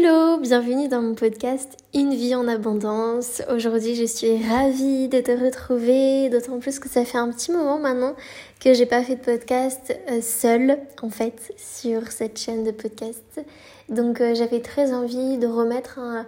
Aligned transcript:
Hello, 0.00 0.38
bienvenue 0.38 0.86
dans 0.86 1.02
mon 1.02 1.16
podcast 1.16 1.76
Une 1.92 2.14
vie 2.14 2.32
en 2.36 2.46
abondance. 2.46 3.42
Aujourd'hui, 3.52 3.96
je 3.96 4.04
suis 4.04 4.40
ravie 4.46 5.08
de 5.08 5.20
te 5.20 5.32
retrouver, 5.32 6.28
d'autant 6.28 6.60
plus 6.60 6.78
que 6.78 6.88
ça 6.88 7.04
fait 7.04 7.18
un 7.18 7.28
petit 7.32 7.50
moment 7.50 7.80
maintenant 7.80 8.14
que 8.60 8.74
j'ai 8.74 8.86
pas 8.86 9.02
fait 9.02 9.16
de 9.16 9.20
podcast 9.20 9.98
euh, 10.08 10.20
seule 10.20 10.78
en 11.02 11.10
fait 11.10 11.52
sur 11.56 12.12
cette 12.12 12.38
chaîne 12.38 12.62
de 12.62 12.70
podcast. 12.70 13.40
Donc 13.88 14.20
euh, 14.20 14.36
j'avais 14.36 14.60
très 14.60 14.94
envie 14.94 15.36
de 15.36 15.48
remettre 15.48 15.98
un, 15.98 16.26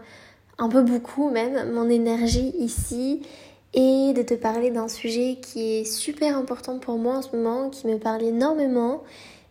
un 0.58 0.68
peu 0.68 0.82
beaucoup 0.82 1.30
même 1.30 1.70
mon 1.72 1.88
énergie 1.88 2.52
ici 2.58 3.22
et 3.72 4.12
de 4.14 4.22
te 4.22 4.34
parler 4.34 4.72
d'un 4.72 4.88
sujet 4.88 5.38
qui 5.40 5.76
est 5.76 5.84
super 5.84 6.36
important 6.36 6.80
pour 6.80 6.98
moi 6.98 7.18
en 7.18 7.22
ce 7.22 7.36
moment, 7.36 7.70
qui 7.70 7.86
me 7.86 7.98
parle 7.98 8.24
énormément 8.24 9.04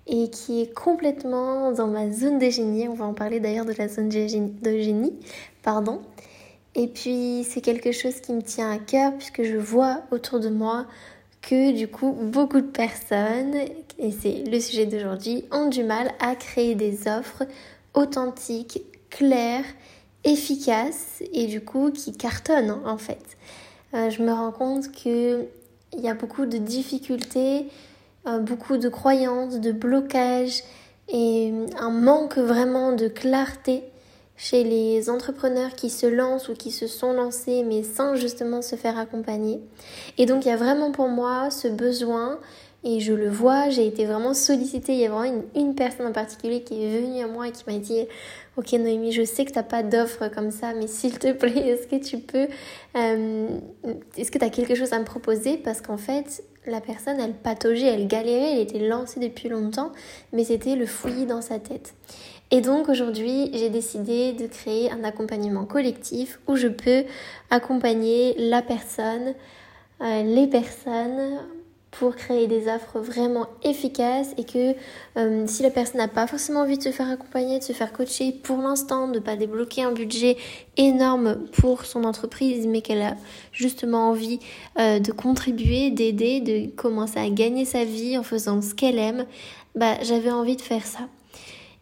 et 0.10 0.30
qui 0.30 0.62
est 0.62 0.74
complètement 0.74 1.72
dans 1.72 1.88
ma 1.88 2.12
zone 2.12 2.40
de 2.40 2.50
génie. 2.50 2.88
On 2.88 2.96
va 2.96 3.06
en 3.06 3.14
parler 3.14 3.40
d'ailleurs 3.40 3.66
de 3.66 3.74
la 3.78 3.88
zone 3.88 4.10
de 4.10 4.78
génie, 4.80 5.14
pardon. 5.62 6.02
Et 6.76 6.88
puis 6.88 7.46
c'est 7.48 7.62
quelque 7.62 7.92
chose 7.92 8.20
qui 8.20 8.34
me 8.34 8.42
tient 8.42 8.72
à 8.72 8.80
cœur 8.80 9.14
puisque 9.16 9.44
je 9.44 9.58
vois 9.58 10.02
autour 10.12 10.40
de 10.40 10.50
moi 10.50 10.86
que 11.42 11.72
du 11.72 11.88
coup 11.88 12.12
beaucoup 12.12 12.60
de 12.60 12.68
personnes, 12.68 13.56
et 13.98 14.12
c'est 14.12 14.44
le 14.50 14.60
sujet 14.60 14.86
d'aujourd'hui, 14.86 15.46
ont 15.52 15.68
du 15.68 15.84
mal 15.84 16.12
à 16.20 16.36
créer 16.36 16.76
des 16.76 17.08
offres 17.08 17.44
authentiques, 17.94 18.84
claires, 19.10 19.66
efficaces 20.24 21.24
et 21.34 21.48
du 21.48 21.62
coup 21.62 21.92
qui 21.92 22.12
cartonnent 22.12 22.82
en 22.86 22.98
fait. 22.98 23.24
Euh, 23.94 24.10
je 24.10 24.22
me 24.22 24.32
rends 24.32 24.52
compte 24.52 24.92
qu'il 24.92 25.48
y 25.98 26.08
a 26.08 26.14
beaucoup 26.14 26.46
de 26.46 26.58
difficultés 26.58 27.68
beaucoup 28.38 28.78
de 28.78 28.90
croyances, 28.90 29.60
de 29.60 29.72
blocages 29.72 30.64
et 31.08 31.52
un 31.80 31.90
manque 31.90 32.38
vraiment 32.38 32.92
de 32.92 33.08
clarté 33.08 33.84
chez 34.38 34.64
les 34.64 35.10
entrepreneurs 35.10 35.74
qui 35.76 35.90
se 35.90 36.06
lancent 36.06 36.50
ou 36.50 36.54
qui 36.54 36.72
se 36.72 36.88
sont 36.88 37.14
lancés 37.14 37.64
mais 37.64 37.84
sans 37.84 38.16
justement 38.16 38.62
se 38.62 38.76
faire 38.76 38.98
accompagner. 38.98 39.60
Et 40.18 40.26
donc 40.26 40.46
il 40.46 40.50
y 40.50 40.52
a 40.52 40.58
vraiment 40.58 40.92
pour 40.92 41.08
moi 41.08 41.50
ce 41.50 41.68
besoin 41.68 42.40
et 42.84 43.02
je 43.02 43.14
le 43.14 43.30
vois, 43.30 43.70
j'ai 43.70 43.86
été 43.86 44.06
vraiment 44.06 44.34
sollicitée. 44.34 44.94
Il 44.94 45.00
y 45.00 45.06
a 45.06 45.10
vraiment 45.10 45.44
une, 45.54 45.76
personne 45.76 46.08
en 46.08 46.14
particulier 46.14 46.64
qui 46.64 46.82
est 46.82 47.02
venue 47.02 47.22
à 47.22 47.28
moi 47.28 47.50
et 47.50 47.52
qui 47.52 47.64
m'a 47.68 47.78
dit 47.78 48.08
Ok, 48.56 48.72
Noémie, 48.72 49.12
je 49.12 49.26
sais 49.26 49.44
que 49.44 49.52
tu 49.52 49.58
n'as 49.58 49.64
pas 49.64 49.84
d'offre 49.84 50.30
comme 50.30 50.52
ça, 50.52 50.74
mais 50.74 50.88
s'il 50.88 51.20
te 51.20 51.34
plaît, 51.34 51.58
est-ce 51.68 51.88
que 51.88 51.98
tu 51.98 52.20
peux. 52.20 52.48
Euh, 52.96 53.48
est-ce 54.18 54.32
que 54.32 54.38
tu 54.38 54.46
as 54.46 54.50
quelque 54.50 54.76
chose 54.76 54.94
à 54.94 55.00
me 55.00 55.06
proposer? 55.06 55.58
Parce 55.58 55.82
qu'en 55.82 55.98
fait, 55.98 56.44
la 56.66 56.80
personne, 56.80 57.20
elle 57.20 57.34
pataugeait, 57.34 57.88
elle 57.88 58.08
galérait, 58.08 58.54
elle 58.54 58.60
était 58.60 58.80
lancée 58.80 59.20
depuis 59.20 59.50
longtemps, 59.50 59.92
mais 60.32 60.46
c'était 60.46 60.76
le 60.76 60.86
fouillis 60.86 61.26
dans 61.26 61.42
sa 61.42 61.60
tête. 61.60 61.94
Et 62.52 62.62
donc 62.62 62.88
aujourd'hui, 62.90 63.52
j'ai 63.54 63.70
décidé 63.70 64.34
de 64.34 64.48
créer 64.48 64.90
un 64.90 65.04
accompagnement 65.04 65.66
collectif 65.66 66.40
où 66.48 66.56
je 66.56 66.68
peux 66.68 67.04
accompagner 67.52 68.36
la 68.38 68.62
personne, 68.62 69.36
euh, 70.02 70.24
les 70.24 70.48
personnes 70.48 71.40
pour 71.92 72.16
créer 72.16 72.48
des 72.48 72.68
offres 72.68 73.00
vraiment 73.00 73.48
efficaces 73.64 74.34
et 74.38 74.44
que 74.44 74.76
euh, 75.18 75.48
si 75.48 75.64
la 75.64 75.72
personne 75.72 75.98
n'a 75.98 76.08
pas 76.08 76.28
forcément 76.28 76.62
envie 76.62 76.78
de 76.78 76.84
se 76.84 76.92
faire 76.92 77.10
accompagner, 77.10 77.60
de 77.60 77.64
se 77.64 77.74
faire 77.74 77.92
coacher 77.92 78.32
pour 78.32 78.58
l'instant, 78.58 79.08
de 79.08 79.16
ne 79.16 79.20
pas 79.20 79.36
débloquer 79.36 79.84
un 79.84 79.92
budget 79.92 80.38
énorme 80.78 81.48
pour 81.54 81.86
son 81.86 82.04
entreprise, 82.04 82.68
mais 82.68 82.82
qu'elle 82.82 83.02
a 83.02 83.16
justement 83.52 84.10
envie 84.10 84.40
euh, 84.80 85.00
de 85.00 85.12
contribuer, 85.12 85.90
d'aider, 85.90 86.42
de 86.42 86.70
commencer 86.76 87.20
à 87.20 87.30
gagner 87.30 87.66
sa 87.66 87.86
vie 87.86 88.18
en 88.18 88.24
faisant 88.24 88.62
ce 88.62 88.76
qu'elle 88.76 89.00
aime, 89.00 89.26
bah 89.76 89.96
j'avais 90.04 90.32
envie 90.32 90.56
de 90.56 90.62
faire 90.62 90.86
ça. 90.86 91.08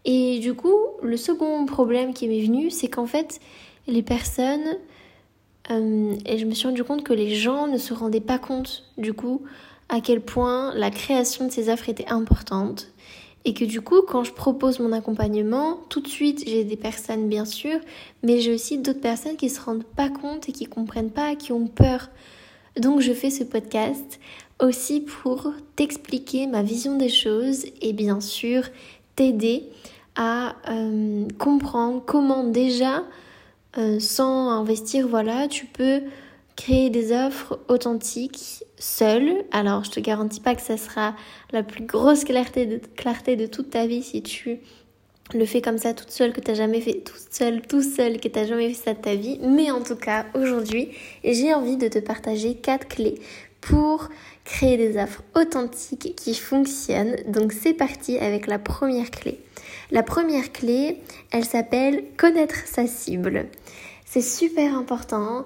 Et 0.05 0.39
du 0.39 0.53
coup, 0.53 0.77
le 1.03 1.17
second 1.17 1.65
problème 1.65 2.13
qui 2.13 2.29
m'est 2.29 2.41
venu, 2.41 2.71
c'est 2.71 2.87
qu'en 2.87 3.07
fait, 3.07 3.41
les 3.87 4.03
personnes, 4.03 4.77
euh, 5.69 6.15
et 6.25 6.37
je 6.37 6.45
me 6.45 6.53
suis 6.53 6.67
rendu 6.67 6.83
compte 6.85 7.03
que 7.03 7.13
les 7.13 7.35
gens 7.35 7.67
ne 7.67 7.77
se 7.77 7.93
rendaient 7.93 8.21
pas 8.21 8.39
compte 8.39 8.85
du 8.97 9.13
coup 9.13 9.41
à 9.89 10.01
quel 10.01 10.21
point 10.21 10.73
la 10.75 10.91
création 10.91 11.47
de 11.47 11.51
ces 11.51 11.69
offres 11.69 11.89
était 11.89 12.07
importante. 12.09 12.87
Et 13.45 13.53
que 13.53 13.63
du 13.63 13.81
coup 13.81 14.01
quand 14.01 14.23
je 14.23 14.33
propose 14.33 14.79
mon 14.79 14.91
accompagnement 14.91 15.79
tout 15.89 16.01
de 16.01 16.07
suite 16.07 16.43
j'ai 16.45 16.65
des 16.65 16.75
personnes 16.75 17.29
bien 17.29 17.45
sûr 17.45 17.79
mais 18.21 18.41
j'ai 18.41 18.53
aussi 18.53 18.77
d'autres 18.77 18.99
personnes 18.99 19.37
qui 19.37 19.49
se 19.49 19.61
rendent 19.61 19.85
pas 19.85 20.09
compte 20.09 20.49
et 20.49 20.51
qui 20.51 20.65
comprennent 20.65 21.11
pas 21.11 21.35
qui 21.35 21.53
ont 21.53 21.67
peur. 21.67 22.09
Donc 22.77 22.99
je 22.99 23.13
fais 23.13 23.29
ce 23.29 23.43
podcast 23.43 24.19
aussi 24.59 25.01
pour 25.01 25.53
t'expliquer 25.75 26.47
ma 26.47 26.61
vision 26.61 26.97
des 26.97 27.09
choses 27.09 27.65
et 27.81 27.93
bien 27.93 28.19
sûr 28.19 28.63
t'aider 29.15 29.63
à 30.15 30.55
euh, 30.69 31.27
comprendre 31.37 32.03
comment 32.05 32.43
déjà 32.43 33.03
euh, 33.77 33.99
sans 33.99 34.49
investir 34.49 35.07
voilà 35.07 35.47
tu 35.47 35.65
peux 35.65 36.01
créer 36.57 36.89
des 36.89 37.13
offres 37.13 37.59
authentiques 37.69 38.65
seule. 38.77 39.45
Alors, 39.51 39.85
je 39.85 39.91
te 39.91 39.99
garantis 40.01 40.41
pas 40.41 40.55
que 40.55 40.61
ça 40.61 40.75
sera 40.75 41.15
la 41.51 41.63
plus 41.63 41.85
grosse 41.85 42.25
clarté 42.25 42.65
de, 42.65 43.45
toute 43.45 43.69
ta 43.69 43.87
vie 43.87 44.03
si 44.03 44.21
tu 44.21 44.59
le 45.33 45.45
fais 45.45 45.61
comme 45.61 45.77
ça 45.77 45.93
toute 45.93 46.11
seule, 46.11 46.33
que 46.33 46.41
tu 46.41 46.55
jamais 46.55 46.81
fait 46.81 47.01
tout 47.01 47.17
seul, 47.31 47.61
tout 47.61 47.81
seul, 47.81 48.19
que 48.19 48.27
tu 48.27 48.45
jamais 48.45 48.69
fait 48.69 48.83
ça 48.85 48.93
de 48.93 49.01
ta 49.01 49.15
vie. 49.15 49.39
Mais 49.43 49.71
en 49.71 49.81
tout 49.81 49.95
cas, 49.95 50.25
aujourd'hui, 50.33 50.89
j'ai 51.23 51.53
envie 51.53 51.77
de 51.77 51.87
te 51.87 51.99
partager 51.99 52.55
quatre 52.55 52.87
clés 52.87 53.15
pour 53.61 54.09
créer 54.43 54.77
des 54.77 54.97
offres 54.97 55.23
authentiques 55.35 56.15
qui 56.15 56.33
fonctionnent. 56.33 57.17
Donc 57.27 57.51
c'est 57.51 57.73
parti 57.73 58.17
avec 58.17 58.47
la 58.47 58.59
première 58.59 59.11
clé. 59.11 59.39
La 59.91 60.03
première 60.03 60.51
clé, 60.51 61.01
elle 61.31 61.45
s'appelle 61.45 62.03
connaître 62.17 62.65
sa 62.65 62.87
cible. 62.87 63.47
C'est 64.05 64.21
super 64.21 64.75
important 64.75 65.45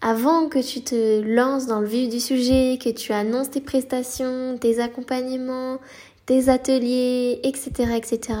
avant 0.00 0.48
que 0.48 0.58
tu 0.58 0.82
te 0.82 1.20
lances 1.22 1.66
dans 1.66 1.80
le 1.80 1.86
vif 1.86 2.08
du 2.08 2.20
sujet, 2.20 2.78
que 2.82 2.90
tu 2.90 3.12
annonces 3.12 3.50
tes 3.50 3.60
prestations, 3.60 4.58
tes 4.58 4.80
accompagnements, 4.80 5.78
tes 6.26 6.48
ateliers, 6.48 7.40
etc., 7.44 7.94
etc., 7.96 8.38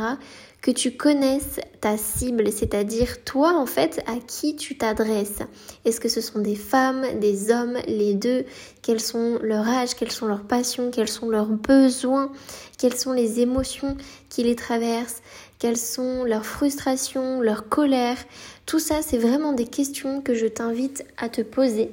que 0.66 0.72
tu 0.72 0.96
connaisses 0.96 1.60
ta 1.80 1.96
cible, 1.96 2.50
c'est-à-dire 2.50 3.22
toi 3.22 3.54
en 3.54 3.66
fait 3.66 4.02
à 4.06 4.16
qui 4.16 4.56
tu 4.56 4.76
t'adresses. 4.76 5.38
Est-ce 5.84 6.00
que 6.00 6.08
ce 6.08 6.20
sont 6.20 6.40
des 6.40 6.56
femmes, 6.56 7.20
des 7.20 7.52
hommes, 7.52 7.78
les 7.86 8.14
deux? 8.14 8.44
Quels 8.82 8.98
sont 8.98 9.38
leur 9.42 9.68
âge 9.68 9.94
Quelles 9.94 10.10
sont 10.10 10.26
leurs 10.26 10.42
passions? 10.42 10.90
Quels 10.90 11.08
sont 11.08 11.30
leurs 11.30 11.46
besoins? 11.46 12.32
Quelles 12.78 12.96
sont 12.96 13.12
les 13.12 13.38
émotions 13.38 13.96
qui 14.28 14.42
les 14.42 14.56
traversent? 14.56 15.22
Quelles 15.58 15.78
sont 15.78 16.24
leurs 16.24 16.44
frustrations, 16.44 17.40
leurs 17.40 17.68
colères? 17.68 18.18
Tout 18.66 18.78
ça, 18.78 19.00
c'est 19.00 19.18
vraiment 19.18 19.52
des 19.52 19.66
questions 19.66 20.20
que 20.20 20.34
je 20.34 20.46
t'invite 20.46 21.04
à 21.16 21.28
te 21.28 21.40
poser. 21.40 21.92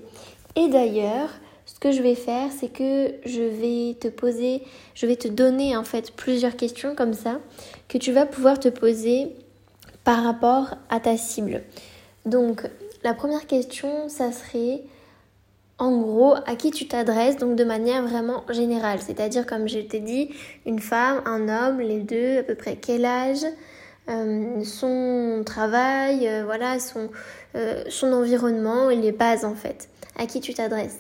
Et 0.56 0.68
d'ailleurs, 0.68 1.30
ce 1.66 1.80
que 1.80 1.92
je 1.92 2.02
vais 2.02 2.16
faire, 2.16 2.50
c'est 2.52 2.68
que 2.68 3.14
je 3.26 3.42
vais 3.42 3.96
te 3.96 4.10
poser, 4.10 4.64
je 4.96 5.06
vais 5.06 5.16
te 5.16 5.28
donner 5.28 5.78
en 5.78 5.84
fait 5.84 6.12
plusieurs 6.12 6.56
questions 6.56 6.96
comme 6.96 7.14
ça 7.14 7.40
que 7.88 7.98
tu 7.98 8.12
vas 8.12 8.26
pouvoir 8.26 8.60
te 8.60 8.70
poser 8.70 9.30
par 10.04 10.24
rapport 10.24 10.76
à 10.90 11.00
ta 11.00 11.16
cible. 11.16 11.64
Donc, 12.26 12.64
la 13.04 13.14
première 13.14 13.48
question, 13.48 14.10
ça 14.10 14.32
serait 14.32 14.82
en 15.84 15.98
gros 15.98 16.36
à 16.46 16.56
qui 16.56 16.72
tu 16.72 16.88
t'adresses, 16.88 17.36
donc 17.36 17.58
de 17.58 17.66
manière 17.66 18.04
vraiment 18.04 18.46
générale. 18.50 19.00
C'est-à-dire, 19.02 19.46
comme 19.46 19.68
je 19.68 19.80
t'ai 19.80 20.00
dit, 20.00 20.30
une 20.66 20.80
femme, 20.80 21.22
un 21.26 21.50
homme, 21.50 21.82
les 21.82 22.00
deux, 22.00 22.40
à 22.40 22.44
peu 22.44 22.56
près 22.56 22.78
quel 22.78 23.04
âge, 23.04 23.46
euh, 24.10 24.64
son 24.64 25.44
travail, 25.46 26.26
euh, 26.26 26.44
voilà, 26.46 26.80
son, 26.80 27.10
euh, 27.56 27.84
son 27.90 28.14
environnement 28.14 28.90
et 28.90 28.96
les 28.96 29.12
bases 29.12 29.44
en 29.44 29.56
fait. 29.56 29.90
À 30.18 30.26
qui 30.26 30.40
tu 30.40 30.54
t'adresses. 30.54 31.00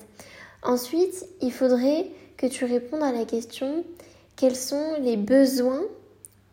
Ensuite, 0.63 1.25
il 1.41 1.53
faudrait 1.53 2.07
que 2.35 2.47
tu 2.47 2.65
répondes 2.65 3.03
à 3.03 3.11
la 3.11 3.25
question 3.25 3.85
quels 4.35 4.55
sont 4.55 4.95
les 4.99 5.15
besoins 5.15 5.83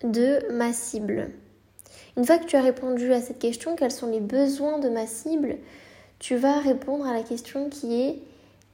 de 0.05 0.41
ma 0.53 0.73
cible? 0.73 1.31
Une 2.17 2.25
fois 2.25 2.39
que 2.39 2.45
tu 2.45 2.57
as 2.57 2.63
répondu 2.63 3.13
à 3.13 3.21
cette 3.21 3.39
question, 3.39 3.75
quels 3.75 3.91
sont 3.91 4.11
les 4.11 4.21
besoins 4.21 4.79
de 4.79 4.89
ma 4.89 5.07
cible 5.07 5.57
Tu 6.21 6.37
vas 6.37 6.61
répondre 6.61 7.07
à 7.07 7.15
la 7.15 7.23
question 7.23 7.71
qui 7.71 7.99
est 8.01 8.19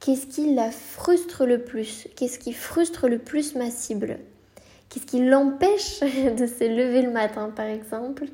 qu'est-ce 0.00 0.26
qui 0.26 0.52
la 0.52 0.70
frustre 0.72 1.46
le 1.46 1.62
plus? 1.62 2.08
Qu'est-ce 2.16 2.40
qui 2.40 2.52
frustre 2.52 3.08
le 3.08 3.18
plus 3.18 3.54
ma 3.54 3.70
cible? 3.70 4.18
Qu'est-ce 4.88 5.06
qui 5.06 5.24
l'empêche 5.24 6.00
de 6.00 6.46
se 6.46 6.64
lever 6.64 7.02
le 7.02 7.10
matin, 7.10 7.50
par 7.54 7.66
exemple? 7.66 8.24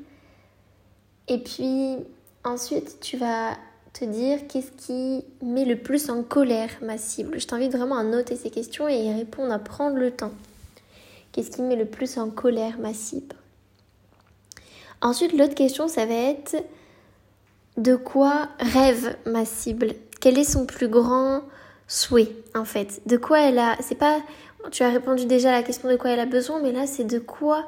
Et 1.27 1.37
puis 1.37 1.97
ensuite, 2.43 2.99
tu 3.01 3.17
vas 3.17 3.55
te 3.93 4.03
dire 4.03 4.47
qu'est-ce 4.47 4.71
qui 4.71 5.23
met 5.43 5.65
le 5.65 5.77
plus 5.77 6.09
en 6.09 6.23
colère 6.23 6.71
ma 6.81 6.97
cible? 6.97 7.39
Je 7.39 7.45
t'invite 7.45 7.71
vraiment 7.71 7.97
à 7.97 8.03
noter 8.03 8.35
ces 8.35 8.49
questions 8.49 8.89
et 8.89 8.97
y 8.97 9.13
répondre, 9.13 9.53
à 9.53 9.59
prendre 9.59 9.97
le 9.97 10.09
temps. 10.09 10.33
Qu'est-ce 11.31 11.51
qui 11.51 11.61
met 11.61 11.75
le 11.75 11.85
plus 11.85 12.17
en 12.17 12.31
colère 12.31 12.79
ma 12.79 12.95
cible? 12.95 13.35
Ensuite, 15.01 15.33
l'autre 15.33 15.53
question, 15.53 15.87
ça 15.87 16.07
va 16.07 16.13
être 16.15 16.55
de 17.77 17.95
quoi 17.95 18.49
rêve 18.59 19.15
ma 19.25 19.45
cible? 19.45 19.93
Quel 20.19 20.37
est 20.37 20.43
son 20.43 20.65
plus 20.65 20.87
grand 20.87 21.41
souhait 21.87 22.31
en 22.55 22.65
fait? 22.65 23.01
De 23.05 23.17
quoi 23.17 23.41
elle 23.41 23.59
a 23.59 23.77
C'est 23.81 23.95
pas 23.95 24.19
tu 24.71 24.83
as 24.83 24.89
répondu 24.89 25.25
déjà 25.25 25.49
à 25.49 25.51
la 25.53 25.63
question 25.63 25.89
de 25.89 25.97
quoi 25.97 26.11
elle 26.11 26.19
a 26.19 26.25
besoin, 26.25 26.61
mais 26.61 26.71
là 26.71 26.87
c'est 26.87 27.03
de 27.03 27.19
quoi 27.19 27.65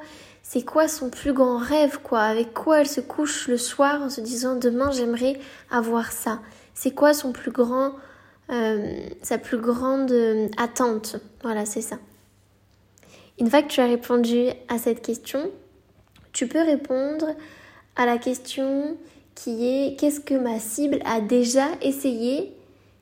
c'est 0.48 0.64
quoi 0.64 0.86
son 0.86 1.10
plus 1.10 1.32
grand 1.32 1.58
rêve, 1.58 1.98
quoi? 2.04 2.20
Avec 2.20 2.54
quoi 2.54 2.80
elle 2.80 2.86
se 2.86 3.00
couche 3.00 3.48
le 3.48 3.58
soir 3.58 4.00
en 4.00 4.08
se 4.08 4.20
disant 4.20 4.54
demain 4.54 4.92
j'aimerais 4.92 5.40
avoir 5.70 6.12
ça? 6.12 6.40
C'est 6.72 6.92
quoi 6.92 7.14
son 7.14 7.32
plus 7.32 7.50
grand, 7.50 7.94
euh, 8.50 9.08
sa 9.22 9.38
plus 9.38 9.58
grande 9.58 10.12
euh, 10.12 10.46
attente? 10.56 11.16
Voilà, 11.42 11.66
c'est 11.66 11.80
ça. 11.80 11.96
Une 13.40 13.50
fois 13.50 13.62
que 13.62 13.68
tu 13.68 13.80
as 13.80 13.86
répondu 13.86 14.46
à 14.68 14.78
cette 14.78 15.02
question, 15.02 15.50
tu 16.32 16.46
peux 16.46 16.62
répondre 16.62 17.26
à 17.96 18.06
la 18.06 18.16
question 18.16 18.96
qui 19.36 19.68
est 19.68 20.00
qu'est-ce 20.00 20.18
que 20.18 20.34
ma 20.34 20.58
cible 20.58 20.98
a 21.04 21.20
déjà 21.20 21.66
essayé 21.80 22.52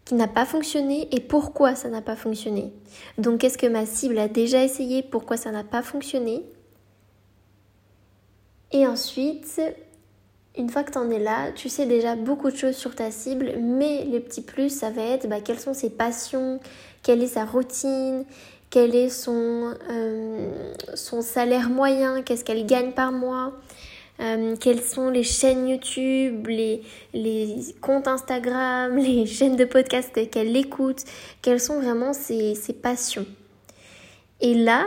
qui 0.04 0.14
n'a 0.14 0.28
pas 0.28 0.44
fonctionné 0.44 1.08
et 1.12 1.20
pourquoi 1.20 1.74
ça 1.74 1.88
n'a 1.88 2.02
pas 2.02 2.16
fonctionné. 2.16 2.74
Donc 3.16 3.40
qu'est-ce 3.40 3.56
que 3.56 3.66
ma 3.66 3.86
cible 3.86 4.18
a 4.18 4.28
déjà 4.28 4.62
essayé, 4.62 5.02
pourquoi 5.02 5.38
ça 5.38 5.50
n'a 5.50 5.64
pas 5.64 5.80
fonctionné 5.80 6.42
et 8.74 8.88
ensuite, 8.88 9.60
une 10.58 10.68
fois 10.68 10.82
que 10.82 10.90
tu 10.90 10.98
en 10.98 11.08
es 11.08 11.20
là, 11.20 11.52
tu 11.52 11.68
sais 11.68 11.86
déjà 11.86 12.16
beaucoup 12.16 12.50
de 12.50 12.56
choses 12.56 12.74
sur 12.74 12.96
ta 12.96 13.12
cible, 13.12 13.52
mais 13.60 14.04
les 14.04 14.18
petits 14.18 14.42
plus, 14.42 14.68
ça 14.68 14.90
va 14.90 15.02
être 15.02 15.28
bah, 15.28 15.40
quelles 15.40 15.60
sont 15.60 15.74
ses 15.74 15.90
passions, 15.90 16.58
quelle 17.04 17.22
est 17.22 17.28
sa 17.28 17.44
routine, 17.44 18.24
quel 18.70 18.96
est 18.96 19.10
son, 19.10 19.74
euh, 19.90 20.72
son 20.94 21.22
salaire 21.22 21.70
moyen, 21.70 22.22
qu'est-ce 22.22 22.44
qu'elle 22.44 22.66
gagne 22.66 22.90
par 22.90 23.12
mois, 23.12 23.52
euh, 24.20 24.54
quelles 24.56 24.82
sont 24.82 25.10
les 25.10 25.24
chaînes 25.24 25.68
YouTube, 25.68 26.46
les, 26.46 26.82
comptes 27.80 28.06
Instagram, 28.06 28.96
les 28.98 29.26
chaînes 29.26 29.56
de 29.56 29.64
podcast 29.64 30.12
qu'elle 30.30 30.56
écoute, 30.56 31.02
quelles 31.42 31.60
sont 31.60 31.80
vraiment 31.80 32.12
ses, 32.12 32.54
ses 32.54 32.72
passions? 32.72 33.26
Et 34.40 34.54
là, 34.54 34.86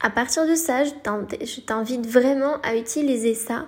à 0.00 0.10
partir 0.10 0.46
de 0.46 0.54
ça, 0.54 0.84
je 0.84 1.60
t'invite 1.60 2.06
vraiment 2.06 2.60
à 2.62 2.76
utiliser 2.76 3.34
ça 3.34 3.66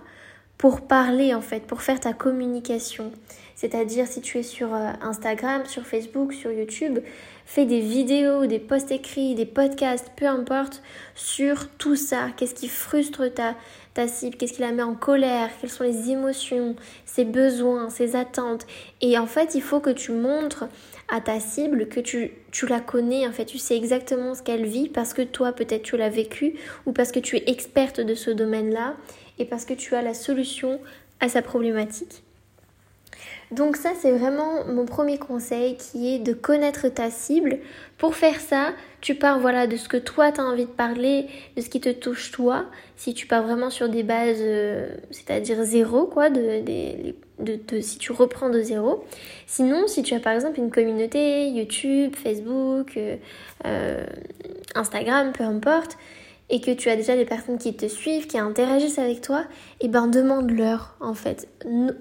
pour 0.56 0.83
parler 0.83 1.35
en 1.35 1.41
fait, 1.41 1.67
pour 1.67 1.83
faire 1.83 2.00
ta 2.00 2.12
communication. 2.12 3.12
C'est-à-dire 3.61 4.06
si 4.06 4.23
tu 4.23 4.38
es 4.38 4.43
sur 4.43 4.75
euh, 4.75 4.91
Instagram, 5.03 5.67
sur 5.67 5.87
Facebook, 5.87 6.33
sur 6.33 6.50
YouTube, 6.50 7.00
fais 7.44 7.67
des 7.67 7.81
vidéos, 7.81 8.47
des 8.47 8.59
posts 8.59 8.91
écrits, 8.91 9.35
des 9.35 9.44
podcasts, 9.44 10.12
peu 10.17 10.26
importe, 10.26 10.83
sur 11.15 11.69
tout 11.76 11.97
ça. 11.97 12.29
Qu'est-ce 12.37 12.55
qui 12.55 12.69
frustre 12.69 13.31
ta, 13.33 13.55
ta 13.95 14.07
cible, 14.07 14.37
qu'est-ce 14.37 14.55
qui 14.55 14.61
la 14.61 14.73
met 14.73 14.83
en 14.83 14.95
colère, 14.95 15.51
quelles 15.61 15.71
sont 15.71 15.85
les 15.85 16.11
émotions, 16.11 16.77
ses 17.05 17.25
besoins, 17.25 17.91
ses 17.91 18.17
attentes. 18.17 18.67
Et 19.01 19.19
en 19.19 19.27
fait, 19.27 19.55
il 19.55 19.63
faut 19.63 19.81
que 19.81 19.91
tu 19.91 20.13
montres 20.13 20.65
à 21.09 21.21
ta 21.21 21.41
cible 21.41 21.89
que 21.89 22.01
tu, 22.01 22.33
tu 22.53 22.67
la 22.67 22.81
connais, 22.81 23.27
en 23.27 23.33
fait, 23.33 23.47
tu 23.47 23.59
sais 23.59 23.77
exactement 23.77 24.35
ce 24.35 24.43
qu'elle 24.43 24.65
vit 24.65 24.89
parce 24.89 25.13
que 25.13 25.23
toi, 25.23 25.53
peut-être 25.53 25.83
tu 25.83 25.97
l'as 25.97 26.09
vécu 26.09 26.55
ou 26.87 26.93
parce 26.93 27.11
que 27.11 27.19
tu 27.19 27.37
es 27.37 27.51
experte 27.51 28.01
de 28.01 28.15
ce 28.15 28.31
domaine-là 28.31 28.95
et 29.39 29.45
parce 29.45 29.65
que 29.65 29.75
tu 29.75 29.95
as 29.95 30.03
la 30.03 30.15
solution 30.15 30.81
à 31.19 31.29
sa 31.29 31.43
problématique. 31.43 32.23
Donc 33.50 33.76
ça, 33.76 33.93
c'est 33.99 34.12
vraiment 34.12 34.64
mon 34.67 34.87
premier 34.87 35.19
conseil 35.19 35.76
qui 35.76 36.14
est 36.14 36.19
de 36.20 36.32
connaître 36.32 36.88
ta 36.88 37.11
cible. 37.11 37.58
Pour 37.99 38.14
faire 38.14 38.41
ça, 38.41 38.73
tu 39.00 39.17
pars 39.17 39.41
voilà 39.41 39.67
de 39.67 39.76
ce 39.76 39.88
que 39.88 39.97
toi 39.97 40.31
tu 40.31 40.41
as 40.41 40.44
envie 40.44 40.67
de 40.67 40.70
parler, 40.70 41.26
de 41.56 41.61
ce 41.61 41.69
qui 41.69 41.81
te 41.81 41.88
touche 41.88 42.31
toi. 42.31 42.67
Si 42.97 43.12
tu 43.12 43.26
pars 43.26 43.43
vraiment 43.43 43.70
sur 43.70 43.88
des 43.88 44.05
bases, 44.05 44.38
euh, 44.41 44.88
c'est-à-dire 45.11 45.64
zéro 45.64 46.06
quoi, 46.06 46.31
de, 46.31 46.62
de, 47.41 47.81
si 47.81 47.99
tu 47.99 48.12
reprends 48.12 48.50
de 48.50 48.61
zéro. 48.61 49.05
Sinon, 49.47 49.88
si 49.88 50.02
tu 50.05 50.14
as 50.14 50.20
par 50.20 50.32
exemple 50.32 50.61
une 50.61 50.70
communauté 50.70 51.49
YouTube, 51.49 52.14
Facebook, 52.14 52.97
euh, 52.97 53.17
euh, 53.67 54.06
Instagram, 54.76 55.32
peu 55.32 55.43
importe, 55.43 55.99
et 56.50 56.61
que 56.61 56.70
tu 56.70 56.88
as 56.88 56.97
déjà 56.97 57.17
des 57.17 57.25
personnes 57.25 57.58
qui 57.58 57.75
te 57.75 57.87
suivent, 57.87 58.26
qui 58.26 58.38
interagissent 58.38 58.99
avec 58.99 59.23
toi, 59.23 59.44
et 59.81 59.87
eh 59.87 59.88
ben 59.88 60.06
demande-leur 60.06 60.97
en 61.00 61.14
fait. 61.14 61.49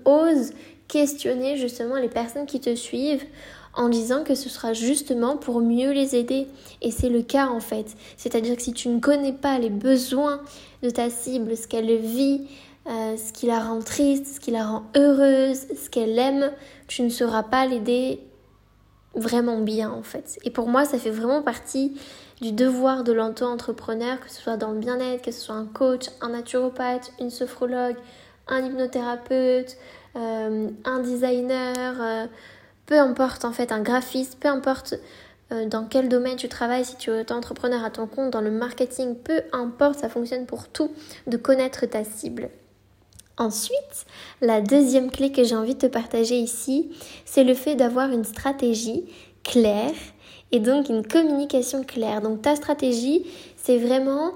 Ose 0.05 0.51
questionner 0.89 1.56
justement 1.56 1.95
les 1.95 2.09
personnes 2.09 2.45
qui 2.45 2.59
te 2.59 2.75
suivent 2.75 3.24
en 3.74 3.88
disant 3.88 4.24
que 4.25 4.36
ce 4.36 4.50
sera 4.50 4.74
justement 4.74 5.38
pour 5.38 5.62
mieux 5.62 5.91
les 5.91 6.15
aider. 6.15 6.47
Et 6.81 6.91
c'est 6.91 7.07
le 7.07 7.21
cas 7.21 7.47
en 7.47 7.62
fait. 7.62 7.95
C'est-à-dire 8.18 8.57
que 8.57 8.62
si 8.62 8.74
tu 8.74 8.89
ne 8.89 9.00
connais 9.00 9.31
pas 9.31 9.57
les 9.57 9.69
besoins 9.69 10.41
de 10.83 10.89
ta 10.89 11.09
cible, 11.09 11.56
ce 11.56 11.68
qu'elle 11.68 11.95
vit, 11.97 12.47
euh, 12.88 13.15
ce 13.15 13.31
qui 13.31 13.45
la 13.45 13.59
rend 13.59 13.80
triste, 13.80 14.25
ce 14.25 14.39
qui 14.39 14.51
la 14.51 14.65
rend 14.65 14.83
heureuse, 14.97 15.68
ce 15.81 15.89
qu'elle 15.89 16.18
aime, 16.18 16.51
tu 16.88 17.03
ne 17.03 17.09
sauras 17.09 17.44
pas 17.44 17.65
l'aider 17.65 18.19
vraiment 19.15 19.59
bien 19.59 19.92
en 19.92 20.03
fait. 20.03 20.39
Et 20.44 20.50
pour 20.50 20.68
moi, 20.68 20.85
ça 20.85 20.97
fait 20.97 21.12
vraiment 21.12 21.42
partie 21.42 21.95
du 22.42 22.51
devoir 22.51 23.03
de 23.03 23.12
l'auto-entrepreneur, 23.12 24.19
que 24.19 24.30
ce 24.30 24.42
soit 24.42 24.57
dans 24.57 24.71
le 24.71 24.80
bien-être, 24.80 25.21
que 25.21 25.31
ce 25.31 25.42
soit 25.42 25.56
un 25.56 25.65
coach, 25.65 26.06
un 26.21 26.30
naturopathe, 26.30 27.12
une 27.19 27.30
sophrologue, 27.30 27.97
un 28.47 28.65
hypnothérapeute, 28.65 29.77
un 30.15 31.00
designer, 31.00 32.01
euh, 32.01 32.27
peu 32.85 33.00
importe 33.00 33.45
en 33.45 33.51
fait, 33.51 33.71
un 33.71 33.81
graphiste, 33.81 34.38
peu 34.39 34.47
importe 34.47 34.95
euh, 35.51 35.65
dans 35.65 35.85
quel 35.85 36.09
domaine 36.09 36.35
tu 36.35 36.47
travailles, 36.47 36.85
si 36.85 36.95
tu 36.97 37.11
es 37.11 37.31
entrepreneur 37.31 37.83
à 37.83 37.89
ton 37.89 38.07
compte, 38.07 38.31
dans 38.31 38.41
le 38.41 38.51
marketing, 38.51 39.15
peu 39.15 39.41
importe, 39.51 40.00
ça 40.00 40.09
fonctionne 40.09 40.45
pour 40.45 40.67
tout, 40.67 40.91
de 41.27 41.38
connaître 41.38 41.85
ta 41.85 42.03
cible. 42.03 42.50
Ensuite, 43.38 44.06
la 44.41 44.61
deuxième 44.61 45.09
clé 45.09 45.31
que 45.31 45.44
j'ai 45.44 45.56
envie 45.56 45.75
de 45.75 45.79
te 45.79 45.85
partager 45.85 46.35
ici, 46.35 46.91
c'est 47.25 47.45
le 47.45 47.53
fait 47.53 47.75
d'avoir 47.75 48.11
une 48.11 48.25
stratégie 48.25 49.06
claire 49.44 49.95
et 50.51 50.59
donc 50.59 50.89
une 50.89 51.07
communication 51.07 51.83
claire. 51.83 52.21
Donc 52.21 52.41
ta 52.41 52.56
stratégie, 52.56 53.25
c'est 53.56 53.77
vraiment 53.77 54.33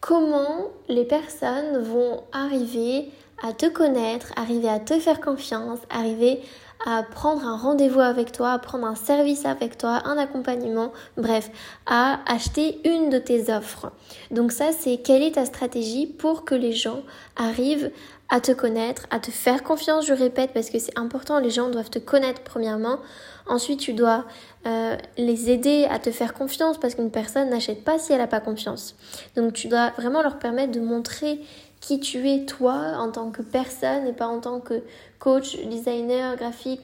comment 0.00 0.70
les 0.88 1.04
personnes 1.04 1.78
vont 1.78 2.22
arriver 2.32 3.10
à 3.42 3.52
te 3.52 3.66
connaître, 3.66 4.32
arriver 4.36 4.68
à 4.68 4.78
te 4.78 4.98
faire 4.98 5.20
confiance, 5.20 5.80
arriver 5.90 6.40
à 6.86 7.02
prendre 7.02 7.46
un 7.46 7.56
rendez-vous 7.56 8.00
avec 8.00 8.32
toi, 8.32 8.52
à 8.52 8.58
prendre 8.58 8.86
un 8.86 8.94
service 8.94 9.46
avec 9.46 9.78
toi, 9.78 10.02
un 10.04 10.18
accompagnement, 10.18 10.92
bref, 11.16 11.50
à 11.86 12.20
acheter 12.26 12.80
une 12.84 13.08
de 13.08 13.18
tes 13.18 13.52
offres. 13.52 13.90
Donc 14.30 14.52
ça, 14.52 14.72
c'est 14.72 14.98
quelle 14.98 15.22
est 15.22 15.36
ta 15.36 15.46
stratégie 15.46 16.06
pour 16.06 16.44
que 16.44 16.54
les 16.54 16.72
gens 16.72 17.02
arrivent 17.36 17.90
à 18.28 18.40
te 18.40 18.52
connaître, 18.52 19.06
à 19.10 19.18
te 19.18 19.30
faire 19.30 19.62
confiance, 19.62 20.06
je 20.06 20.12
répète, 20.12 20.52
parce 20.52 20.70
que 20.70 20.78
c'est 20.78 20.98
important, 20.98 21.38
les 21.38 21.50
gens 21.50 21.70
doivent 21.70 21.90
te 21.90 21.98
connaître 21.98 22.42
premièrement. 22.42 22.98
Ensuite, 23.46 23.80
tu 23.80 23.92
dois 23.92 24.24
euh, 24.66 24.96
les 25.18 25.50
aider 25.50 25.86
à 25.90 25.98
te 25.98 26.10
faire 26.10 26.32
confiance 26.32 26.78
parce 26.78 26.94
qu'une 26.94 27.10
personne 27.10 27.50
n'achète 27.50 27.84
pas 27.84 27.98
si 27.98 28.12
elle 28.12 28.18
n'a 28.18 28.26
pas 28.26 28.40
confiance. 28.40 28.96
Donc 29.36 29.52
tu 29.52 29.68
dois 29.68 29.90
vraiment 29.90 30.22
leur 30.22 30.38
permettre 30.38 30.72
de 30.72 30.80
montrer 30.80 31.38
qui 31.84 32.00
tu 32.00 32.26
es 32.30 32.46
toi 32.46 32.94
en 32.96 33.10
tant 33.10 33.30
que 33.30 33.42
personne 33.42 34.06
et 34.06 34.14
pas 34.14 34.26
en 34.26 34.40
tant 34.40 34.58
que 34.58 34.82
coach, 35.18 35.58
designer, 35.66 36.34
graphique, 36.36 36.80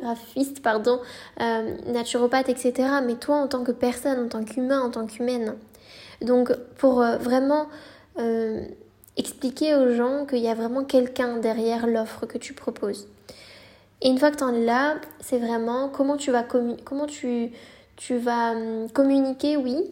graphiste, 0.00 0.62
pardon, 0.62 1.00
euh, 1.40 1.76
naturopathe, 1.86 2.48
etc. 2.48 2.72
Mais 3.04 3.16
toi 3.16 3.34
en 3.34 3.48
tant 3.48 3.64
que 3.64 3.72
personne, 3.72 4.26
en 4.26 4.28
tant 4.28 4.44
qu'humain, 4.44 4.80
en 4.80 4.90
tant 4.90 5.06
qu'humaine. 5.06 5.56
Donc 6.20 6.52
pour 6.78 7.02
euh, 7.02 7.16
vraiment 7.16 7.66
euh, 8.20 8.64
expliquer 9.16 9.74
aux 9.74 9.92
gens 9.92 10.24
qu'il 10.24 10.38
y 10.38 10.48
a 10.48 10.54
vraiment 10.54 10.84
quelqu'un 10.84 11.38
derrière 11.38 11.88
l'offre 11.88 12.26
que 12.26 12.38
tu 12.38 12.52
proposes. 12.52 13.08
Et 14.02 14.08
une 14.08 14.18
fois 14.18 14.30
que 14.30 14.36
tu 14.36 14.44
en 14.44 14.54
es 14.54 14.64
là, 14.64 14.94
c'est 15.18 15.38
vraiment 15.38 15.88
comment 15.88 16.16
tu 16.16 16.30
vas, 16.30 16.44
comment 16.44 17.06
tu, 17.06 17.50
tu 17.96 18.18
vas 18.18 18.52
hum, 18.52 18.88
communiquer, 18.92 19.56
oui, 19.56 19.90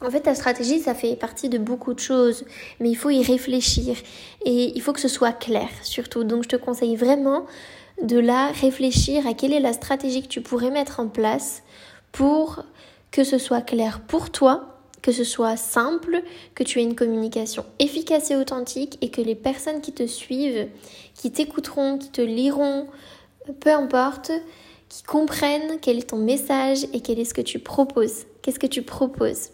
en 0.00 0.10
fait, 0.10 0.20
ta 0.20 0.34
stratégie, 0.34 0.78
ça 0.78 0.94
fait 0.94 1.16
partie 1.16 1.48
de 1.48 1.58
beaucoup 1.58 1.92
de 1.92 1.98
choses, 1.98 2.44
mais 2.78 2.88
il 2.90 2.94
faut 2.94 3.10
y 3.10 3.22
réfléchir 3.22 3.96
et 4.44 4.72
il 4.74 4.80
faut 4.80 4.92
que 4.92 5.00
ce 5.00 5.08
soit 5.08 5.32
clair 5.32 5.68
surtout. 5.82 6.24
Donc, 6.24 6.44
je 6.44 6.48
te 6.48 6.56
conseille 6.56 6.94
vraiment 6.94 7.46
de 8.02 8.18
la 8.18 8.52
réfléchir 8.52 9.26
à 9.26 9.34
quelle 9.34 9.52
est 9.52 9.60
la 9.60 9.72
stratégie 9.72 10.22
que 10.22 10.28
tu 10.28 10.40
pourrais 10.40 10.70
mettre 10.70 11.00
en 11.00 11.08
place 11.08 11.62
pour 12.12 12.62
que 13.10 13.24
ce 13.24 13.38
soit 13.38 13.62
clair 13.62 14.00
pour 14.06 14.30
toi, 14.30 14.78
que 15.02 15.10
ce 15.10 15.24
soit 15.24 15.56
simple, 15.56 16.22
que 16.54 16.62
tu 16.62 16.78
aies 16.78 16.84
une 16.84 16.94
communication 16.94 17.64
efficace 17.78 18.30
et 18.30 18.36
authentique 18.36 18.98
et 19.00 19.10
que 19.10 19.20
les 19.20 19.34
personnes 19.34 19.80
qui 19.80 19.92
te 19.92 20.06
suivent, 20.06 20.68
qui 21.14 21.32
t'écouteront, 21.32 21.98
qui 21.98 22.10
te 22.10 22.20
liront, 22.20 22.86
peu 23.60 23.70
importe, 23.70 24.30
qui 24.88 25.02
comprennent 25.02 25.78
quel 25.80 25.98
est 25.98 26.10
ton 26.10 26.18
message 26.18 26.84
et 26.92 27.00
quel 27.00 27.18
est 27.18 27.24
ce 27.24 27.34
que 27.34 27.40
tu 27.40 27.58
proposes. 27.58 28.26
Qu'est-ce 28.42 28.58
que 28.58 28.66
tu 28.66 28.82
proposes? 28.82 29.50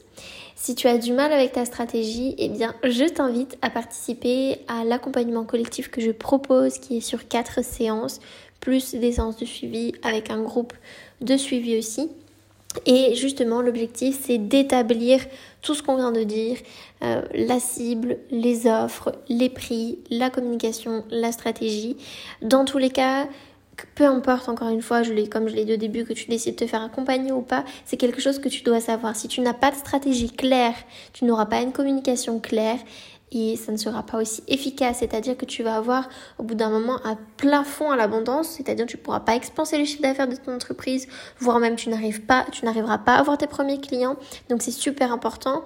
Si 0.56 0.74
tu 0.74 0.86
as 0.86 0.98
du 0.98 1.12
mal 1.12 1.32
avec 1.32 1.52
ta 1.52 1.64
stratégie, 1.64 2.34
eh 2.38 2.48
bien, 2.48 2.74
je 2.84 3.04
t'invite 3.04 3.58
à 3.62 3.70
participer 3.70 4.58
à 4.68 4.84
l'accompagnement 4.84 5.44
collectif 5.44 5.90
que 5.90 6.00
je 6.00 6.10
propose, 6.10 6.78
qui 6.78 6.98
est 6.98 7.00
sur 7.00 7.28
4 7.28 7.64
séances, 7.64 8.20
plus 8.60 8.94
des 8.94 9.12
séances 9.12 9.36
de 9.36 9.44
suivi 9.44 9.92
avec 10.02 10.30
un 10.30 10.42
groupe 10.42 10.72
de 11.20 11.36
suivi 11.36 11.76
aussi. 11.76 12.08
Et 12.86 13.14
justement, 13.14 13.60
l'objectif, 13.62 14.18
c'est 14.20 14.38
d'établir 14.38 15.20
tout 15.62 15.74
ce 15.74 15.82
qu'on 15.82 15.96
vient 15.96 16.12
de 16.12 16.22
dire, 16.22 16.56
euh, 17.02 17.22
la 17.34 17.60
cible, 17.60 18.18
les 18.30 18.66
offres, 18.66 19.12
les 19.28 19.48
prix, 19.48 19.98
la 20.10 20.30
communication, 20.30 21.04
la 21.10 21.30
stratégie. 21.30 21.96
Dans 22.42 22.64
tous 22.64 22.78
les 22.78 22.90
cas, 22.90 23.28
peu 23.94 24.04
importe 24.04 24.48
encore 24.48 24.68
une 24.68 24.82
fois, 24.82 25.02
comme 25.30 25.48
je 25.48 25.54
l'ai 25.54 25.64
dit 25.64 25.74
au 25.74 25.76
début, 25.76 26.04
que 26.04 26.12
tu 26.12 26.28
décides 26.28 26.54
de 26.54 26.64
te 26.64 26.66
faire 26.66 26.82
accompagner 26.82 27.32
ou 27.32 27.42
pas, 27.42 27.64
c'est 27.84 27.96
quelque 27.96 28.20
chose 28.20 28.38
que 28.38 28.48
tu 28.48 28.62
dois 28.62 28.80
savoir. 28.80 29.16
Si 29.16 29.28
tu 29.28 29.40
n'as 29.40 29.54
pas 29.54 29.70
de 29.70 29.76
stratégie 29.76 30.30
claire, 30.30 30.74
tu 31.12 31.24
n'auras 31.24 31.46
pas 31.46 31.60
une 31.60 31.72
communication 31.72 32.40
claire 32.40 32.78
et 33.32 33.56
ça 33.56 33.72
ne 33.72 33.76
sera 33.76 34.04
pas 34.04 34.18
aussi 34.18 34.42
efficace. 34.48 34.98
C'est-à-dire 35.00 35.36
que 35.36 35.44
tu 35.44 35.62
vas 35.62 35.76
avoir 35.76 36.08
au 36.38 36.44
bout 36.44 36.54
d'un 36.54 36.70
moment 36.70 37.00
un 37.04 37.18
plafond 37.36 37.90
à 37.90 37.96
l'abondance, 37.96 38.48
c'est-à-dire 38.48 38.86
que 38.86 38.92
tu 38.92 38.96
ne 38.96 39.02
pourras 39.02 39.20
pas 39.20 39.34
expanser 39.34 39.76
le 39.76 39.84
chiffre 39.84 40.02
d'affaires 40.02 40.28
de 40.28 40.36
ton 40.36 40.54
entreprise, 40.54 41.08
voire 41.40 41.58
même 41.58 41.76
tu 41.76 41.88
n'arrives 41.88 42.22
pas, 42.22 42.46
tu 42.52 42.64
n'arriveras 42.64 42.98
pas 42.98 43.14
à 43.14 43.18
avoir 43.18 43.36
tes 43.36 43.48
premiers 43.48 43.80
clients. 43.80 44.16
Donc 44.48 44.62
c'est 44.62 44.70
super 44.70 45.12
important 45.12 45.64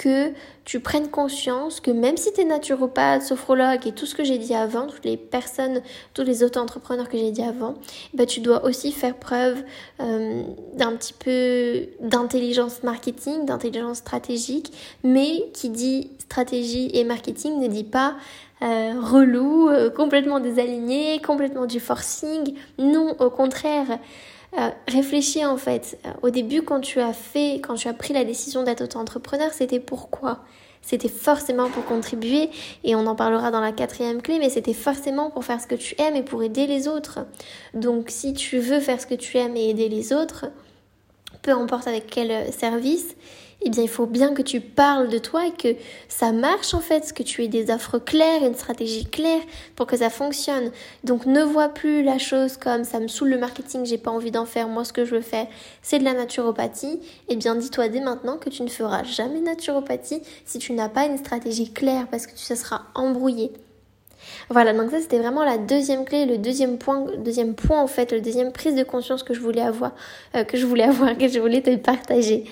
que 0.00 0.32
tu 0.64 0.80
prennes 0.80 1.08
conscience 1.08 1.78
que 1.78 1.90
même 1.90 2.16
si 2.16 2.32
tu 2.32 2.40
es 2.40 2.44
naturopathe, 2.44 3.22
sophrologue 3.22 3.86
et 3.86 3.92
tout 3.92 4.06
ce 4.06 4.14
que 4.14 4.24
j'ai 4.24 4.38
dit 4.38 4.54
avant, 4.54 4.86
toutes 4.86 5.04
les 5.04 5.18
personnes, 5.18 5.82
tous 6.14 6.22
les 6.22 6.42
auto-entrepreneurs 6.42 7.10
que 7.10 7.18
j'ai 7.18 7.30
dit 7.30 7.42
avant, 7.42 7.74
bah, 8.14 8.24
tu 8.24 8.40
dois 8.40 8.64
aussi 8.64 8.92
faire 8.92 9.14
preuve 9.14 9.62
euh, 10.00 10.42
d'un 10.74 10.96
petit 10.96 11.12
peu 11.12 11.86
d'intelligence 12.00 12.82
marketing, 12.82 13.44
d'intelligence 13.44 13.98
stratégique, 13.98 14.72
mais 15.04 15.50
qui 15.52 15.68
dit 15.68 16.10
stratégie 16.18 16.90
et 16.94 17.04
marketing 17.04 17.60
ne 17.60 17.68
dit 17.68 17.84
pas 17.84 18.16
euh, 18.62 18.94
relou, 19.02 19.68
euh, 19.68 19.90
complètement 19.90 20.40
désaligné, 20.40 21.20
complètement 21.20 21.66
du 21.66 21.78
forcing. 21.78 22.54
Non, 22.78 23.14
au 23.18 23.28
contraire. 23.28 23.98
Euh, 24.58 24.70
réfléchis 24.88 25.44
en 25.44 25.56
fait. 25.56 25.98
Euh, 26.04 26.10
au 26.22 26.30
début, 26.30 26.62
quand 26.62 26.80
tu 26.80 27.00
as 27.00 27.12
fait, 27.12 27.60
quand 27.60 27.74
tu 27.74 27.86
as 27.88 27.94
pris 27.94 28.12
la 28.12 28.24
décision 28.24 28.64
d'être 28.64 28.82
auto-entrepreneur, 28.82 29.52
c'était 29.52 29.78
pourquoi? 29.78 30.40
C'était 30.82 31.08
forcément 31.08 31.68
pour 31.68 31.84
contribuer, 31.84 32.48
et 32.84 32.94
on 32.96 33.06
en 33.06 33.14
parlera 33.14 33.50
dans 33.50 33.60
la 33.60 33.70
quatrième 33.70 34.22
clé, 34.22 34.38
mais 34.38 34.48
c'était 34.48 34.72
forcément 34.72 35.30
pour 35.30 35.44
faire 35.44 35.60
ce 35.60 35.66
que 35.66 35.74
tu 35.74 35.94
aimes 36.00 36.16
et 36.16 36.22
pour 36.22 36.42
aider 36.42 36.66
les 36.66 36.88
autres. 36.88 37.20
Donc 37.74 38.06
si 38.08 38.32
tu 38.32 38.58
veux 38.58 38.80
faire 38.80 39.00
ce 39.00 39.06
que 39.06 39.14
tu 39.14 39.36
aimes 39.36 39.56
et 39.56 39.68
aider 39.68 39.88
les 39.88 40.12
autres, 40.12 40.46
peu 41.42 41.52
importe 41.52 41.86
avec 41.86 42.06
quel 42.06 42.52
service, 42.52 43.14
eh 43.62 43.70
bien, 43.70 43.82
il 43.82 43.88
faut 43.88 44.06
bien 44.06 44.32
que 44.32 44.42
tu 44.42 44.60
parles 44.60 45.08
de 45.08 45.18
toi 45.18 45.46
et 45.46 45.52
que 45.52 45.78
ça 46.08 46.32
marche 46.32 46.72
en 46.72 46.80
fait, 46.80 47.12
que 47.12 47.22
tu 47.22 47.44
aies 47.44 47.48
des 47.48 47.70
offres 47.70 47.98
claires, 47.98 48.42
une 48.42 48.54
stratégie 48.54 49.04
claire 49.04 49.42
pour 49.76 49.86
que 49.86 49.98
ça 49.98 50.08
fonctionne. 50.08 50.70
Donc, 51.04 51.26
ne 51.26 51.42
vois 51.42 51.68
plus 51.68 52.02
la 52.02 52.18
chose 52.18 52.56
comme 52.56 52.84
ça 52.84 53.00
me 53.00 53.08
saoule 53.08 53.30
le 53.30 53.38
marketing, 53.38 53.84
j'ai 53.84 53.98
pas 53.98 54.10
envie 54.10 54.30
d'en 54.30 54.46
faire. 54.46 54.68
Moi, 54.68 54.84
ce 54.84 54.92
que 54.92 55.04
je 55.04 55.14
veux 55.14 55.20
faire, 55.20 55.46
c'est 55.82 55.98
de 55.98 56.04
la 56.04 56.14
naturopathie. 56.14 57.00
Eh 57.28 57.36
bien, 57.36 57.54
dis-toi 57.54 57.88
dès 57.88 58.00
maintenant 58.00 58.38
que 58.38 58.48
tu 58.48 58.62
ne 58.62 58.68
feras 58.68 59.04
jamais 59.04 59.40
naturopathie 59.40 60.22
si 60.46 60.58
tu 60.58 60.72
n'as 60.72 60.88
pas 60.88 61.04
une 61.04 61.18
stratégie 61.18 61.70
claire 61.70 62.06
parce 62.10 62.26
que 62.26 62.32
tu 62.32 62.44
se 62.44 62.54
seras 62.54 62.82
embrouillé. 62.94 63.52
Voilà, 64.48 64.72
donc 64.72 64.90
ça 64.90 65.00
c'était 65.00 65.18
vraiment 65.18 65.44
la 65.44 65.58
deuxième 65.58 66.04
clé, 66.04 66.26
le 66.26 66.38
deuxième 66.38 66.78
point, 66.78 67.06
deuxième 67.18 67.54
point 67.54 67.80
en 67.80 67.86
fait, 67.86 68.12
le 68.12 68.20
deuxième 68.20 68.52
prise 68.52 68.74
de 68.74 68.82
conscience 68.82 69.22
que 69.22 69.34
je 69.34 69.40
voulais 69.40 69.62
avoir, 69.62 69.92
euh, 70.34 70.44
que 70.44 70.56
je 70.56 70.66
voulais 70.66 70.84
avoir, 70.84 71.16
que 71.18 71.28
je 71.28 71.38
voulais 71.38 71.62
te 71.62 71.74
partager. 71.76 72.44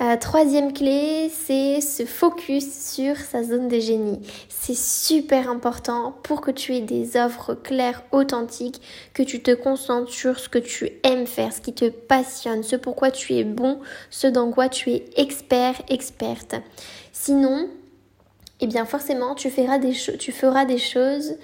Euh, 0.00 0.16
troisième 0.16 0.72
clé, 0.72 1.30
c'est 1.30 1.80
se 1.80 2.04
focus 2.04 2.92
sur 2.92 3.16
sa 3.16 3.44
zone 3.44 3.68
de 3.68 3.78
génie. 3.78 4.20
C'est 4.48 4.76
super 4.76 5.48
important 5.48 6.16
pour 6.24 6.40
que 6.40 6.50
tu 6.50 6.74
aies 6.74 6.80
des 6.80 7.16
offres 7.16 7.54
claires, 7.54 8.02
authentiques, 8.10 8.82
que 9.12 9.22
tu 9.22 9.40
te 9.40 9.52
concentres 9.52 10.10
sur 10.10 10.38
ce 10.40 10.48
que 10.48 10.58
tu 10.58 10.90
aimes 11.04 11.28
faire, 11.28 11.52
ce 11.52 11.60
qui 11.60 11.72
te 11.72 11.88
passionne, 11.88 12.64
ce 12.64 12.74
pourquoi 12.74 13.12
tu 13.12 13.34
es 13.34 13.44
bon, 13.44 13.78
ce 14.10 14.26
dans 14.26 14.50
quoi 14.50 14.68
tu 14.68 14.90
es 14.90 15.04
expert, 15.16 15.80
experte. 15.88 16.56
Sinon, 17.12 17.68
eh 18.60 18.66
bien 18.66 18.86
forcément, 18.86 19.36
tu 19.36 19.48
feras 19.48 19.78
des, 19.78 19.92
tu 19.92 20.32
feras 20.32 20.64
des 20.64 20.78
choses 20.78 21.34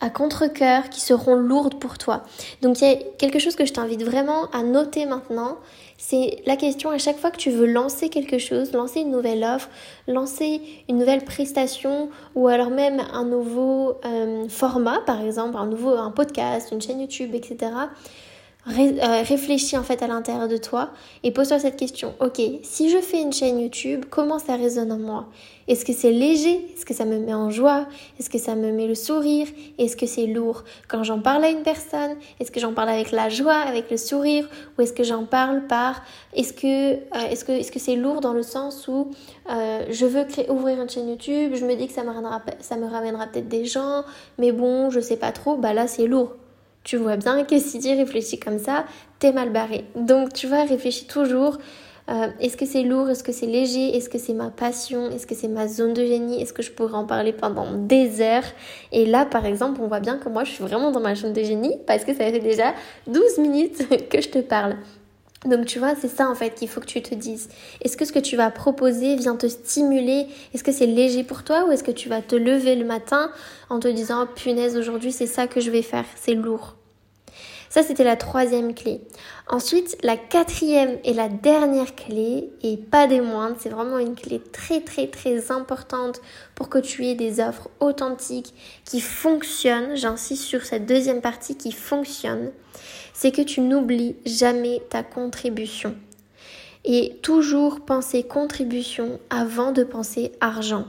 à 0.00 0.10
contre-coeur 0.10 0.88
qui 0.88 1.00
seront 1.00 1.34
lourdes 1.34 1.78
pour 1.78 1.98
toi. 1.98 2.22
Donc 2.62 2.80
il 2.80 2.88
y 2.88 2.92
a 2.92 2.96
quelque 3.18 3.38
chose 3.38 3.56
que 3.56 3.66
je 3.66 3.72
t'invite 3.72 4.02
vraiment 4.02 4.46
à 4.52 4.62
noter 4.62 5.06
maintenant, 5.06 5.58
c'est 6.02 6.42
la 6.46 6.56
question 6.56 6.88
à 6.90 6.96
chaque 6.96 7.18
fois 7.18 7.30
que 7.30 7.36
tu 7.36 7.50
veux 7.50 7.66
lancer 7.66 8.08
quelque 8.08 8.38
chose, 8.38 8.72
lancer 8.72 9.00
une 9.00 9.10
nouvelle 9.10 9.44
offre, 9.44 9.68
lancer 10.08 10.62
une 10.88 10.96
nouvelle 10.96 11.24
prestation 11.24 12.08
ou 12.34 12.48
alors 12.48 12.70
même 12.70 13.02
un 13.12 13.24
nouveau 13.24 13.98
euh, 14.06 14.48
format, 14.48 15.00
par 15.00 15.20
exemple, 15.20 15.58
un 15.58 15.66
nouveau 15.66 15.90
un 15.90 16.10
podcast, 16.10 16.70
une 16.72 16.80
chaîne 16.80 17.00
YouTube, 17.00 17.34
etc. 17.34 17.70
Euh, 18.68 19.22
réfléchis 19.22 19.78
en 19.78 19.82
fait 19.82 20.02
à 20.02 20.06
l'intérieur 20.06 20.46
de 20.46 20.58
toi 20.58 20.90
et 21.22 21.30
pose-toi 21.30 21.58
cette 21.58 21.76
question. 21.76 22.14
Ok, 22.20 22.42
si 22.62 22.90
je 22.90 22.98
fais 22.98 23.22
une 23.22 23.32
chaîne 23.32 23.58
YouTube, 23.58 24.04
comment 24.10 24.38
ça 24.38 24.54
résonne 24.54 24.92
en 24.92 24.98
moi? 24.98 25.28
Est-ce 25.66 25.82
que 25.86 25.94
c'est 25.94 26.10
léger? 26.10 26.66
Est-ce 26.74 26.84
que 26.84 26.92
ça 26.92 27.06
me 27.06 27.18
met 27.18 27.32
en 27.32 27.48
joie? 27.48 27.86
Est-ce 28.18 28.28
que 28.28 28.36
ça 28.36 28.56
me 28.56 28.70
met 28.70 28.86
le 28.86 28.94
sourire? 28.94 29.46
Est-ce 29.78 29.96
que 29.96 30.04
c'est 30.04 30.26
lourd? 30.26 30.64
Quand 30.88 31.04
j'en 31.04 31.20
parle 31.20 31.44
à 31.44 31.48
une 31.48 31.62
personne, 31.62 32.16
est-ce 32.38 32.50
que 32.50 32.60
j'en 32.60 32.74
parle 32.74 32.90
avec 32.90 33.12
la 33.12 33.30
joie, 33.30 33.54
avec 33.54 33.90
le 33.90 33.96
sourire? 33.96 34.46
Ou 34.76 34.82
est-ce 34.82 34.92
que 34.92 35.04
j'en 35.04 35.24
parle 35.24 35.66
par... 35.66 36.02
Est-ce 36.34 36.52
que 36.52 36.92
euh, 36.96 37.30
est-ce 37.30 37.78
c'est 37.78 37.96
lourd 37.96 38.20
dans 38.20 38.34
le 38.34 38.42
sens 38.42 38.88
où 38.88 39.10
euh, 39.48 39.86
je 39.88 40.04
veux 40.04 40.26
ouvrir 40.50 40.82
une 40.82 40.90
chaîne 40.90 41.08
YouTube, 41.08 41.52
je 41.54 41.64
me 41.64 41.74
dis 41.76 41.86
que 41.86 41.94
ça 41.94 42.04
me 42.04 42.10
ramènera, 42.10 42.42
ça 42.60 42.76
me 42.76 42.86
ramènera 42.86 43.26
peut-être 43.26 43.48
des 43.48 43.64
gens, 43.64 44.04
mais 44.38 44.52
bon, 44.52 44.90
je 44.90 45.00
sais 45.00 45.16
pas 45.16 45.32
trop, 45.32 45.56
bah 45.56 45.72
là 45.72 45.86
c'est 45.86 46.06
lourd 46.06 46.34
tu 46.84 46.96
vois 46.96 47.16
bien 47.16 47.44
que 47.44 47.58
si 47.58 47.78
tu 47.78 47.88
réfléchis 47.88 48.38
comme 48.38 48.58
ça, 48.58 48.84
t'es 49.18 49.32
mal 49.32 49.50
barré. 49.50 49.84
Donc 49.94 50.32
tu 50.32 50.46
vois, 50.46 50.64
réfléchis 50.64 51.06
toujours. 51.06 51.58
Euh, 52.08 52.26
est-ce 52.40 52.56
que 52.56 52.66
c'est 52.66 52.82
lourd 52.82 53.08
Est-ce 53.08 53.22
que 53.22 53.30
c'est 53.30 53.46
léger 53.46 53.96
Est-ce 53.96 54.08
que 54.08 54.18
c'est 54.18 54.34
ma 54.34 54.50
passion 54.50 55.10
Est-ce 55.10 55.26
que 55.26 55.34
c'est 55.34 55.48
ma 55.48 55.68
zone 55.68 55.92
de 55.94 56.04
génie 56.04 56.42
Est-ce 56.42 56.52
que 56.52 56.62
je 56.62 56.72
pourrais 56.72 56.94
en 56.94 57.06
parler 57.06 57.32
pendant 57.32 57.72
des 57.72 58.20
heures? 58.20 58.44
Et 58.90 59.06
là, 59.06 59.24
par 59.24 59.46
exemple, 59.46 59.80
on 59.80 59.86
voit 59.86 60.00
bien 60.00 60.18
que 60.18 60.28
moi, 60.28 60.42
je 60.42 60.50
suis 60.50 60.64
vraiment 60.64 60.90
dans 60.90 61.00
ma 61.00 61.14
zone 61.14 61.32
de 61.32 61.42
génie 61.42 61.76
parce 61.86 62.04
que 62.04 62.12
ça 62.12 62.24
fait 62.24 62.40
déjà 62.40 62.74
12 63.06 63.38
minutes 63.38 64.08
que 64.10 64.20
je 64.20 64.28
te 64.28 64.38
parle. 64.38 64.76
Donc 65.46 65.64
tu 65.64 65.78
vois, 65.78 65.94
c'est 65.94 66.08
ça 66.08 66.28
en 66.28 66.34
fait 66.34 66.54
qu'il 66.54 66.68
faut 66.68 66.80
que 66.80 66.86
tu 66.86 67.00
te 67.02 67.14
dises. 67.14 67.48
Est-ce 67.82 67.96
que 67.96 68.04
ce 68.04 68.12
que 68.12 68.18
tu 68.18 68.36
vas 68.36 68.50
proposer 68.50 69.16
vient 69.16 69.36
te 69.36 69.46
stimuler? 69.48 70.26
Est-ce 70.52 70.62
que 70.62 70.72
c'est 70.72 70.86
léger 70.86 71.24
pour 71.24 71.44
toi 71.44 71.64
ou 71.66 71.72
est-ce 71.72 71.84
que 71.84 71.90
tu 71.90 72.10
vas 72.10 72.20
te 72.20 72.36
lever 72.36 72.76
le 72.76 72.84
matin 72.84 73.30
en 73.70 73.80
te 73.80 73.88
disant 73.88 74.26
punaise 74.26 74.76
aujourd'hui 74.76 75.12
c'est 75.12 75.26
ça 75.26 75.46
que 75.46 75.60
je 75.60 75.70
vais 75.70 75.82
faire, 75.82 76.04
c'est 76.16 76.34
lourd? 76.34 76.79
Ça, 77.70 77.84
c'était 77.84 78.02
la 78.02 78.16
troisième 78.16 78.74
clé. 78.74 79.00
Ensuite, 79.46 79.96
la 80.02 80.16
quatrième 80.16 80.98
et 81.04 81.14
la 81.14 81.28
dernière 81.28 81.94
clé, 81.94 82.50
et 82.64 82.76
pas 82.76 83.06
des 83.06 83.20
moindres, 83.20 83.54
c'est 83.60 83.68
vraiment 83.68 83.98
une 83.98 84.16
clé 84.16 84.40
très 84.40 84.80
très 84.80 85.06
très 85.06 85.52
importante 85.52 86.20
pour 86.56 86.68
que 86.68 86.78
tu 86.78 87.06
aies 87.06 87.14
des 87.14 87.38
offres 87.38 87.70
authentiques 87.78 88.54
qui 88.84 89.00
fonctionnent. 89.00 89.96
J'insiste 89.96 90.42
sur 90.42 90.64
cette 90.64 90.84
deuxième 90.84 91.20
partie 91.20 91.56
qui 91.56 91.70
fonctionne. 91.70 92.50
C'est 93.14 93.30
que 93.30 93.42
tu 93.42 93.60
n'oublies 93.60 94.16
jamais 94.26 94.82
ta 94.90 95.04
contribution. 95.04 95.94
Et 96.84 97.18
toujours 97.22 97.84
penser 97.84 98.24
contribution 98.24 99.20
avant 99.30 99.70
de 99.70 99.84
penser 99.84 100.32
argent. 100.40 100.86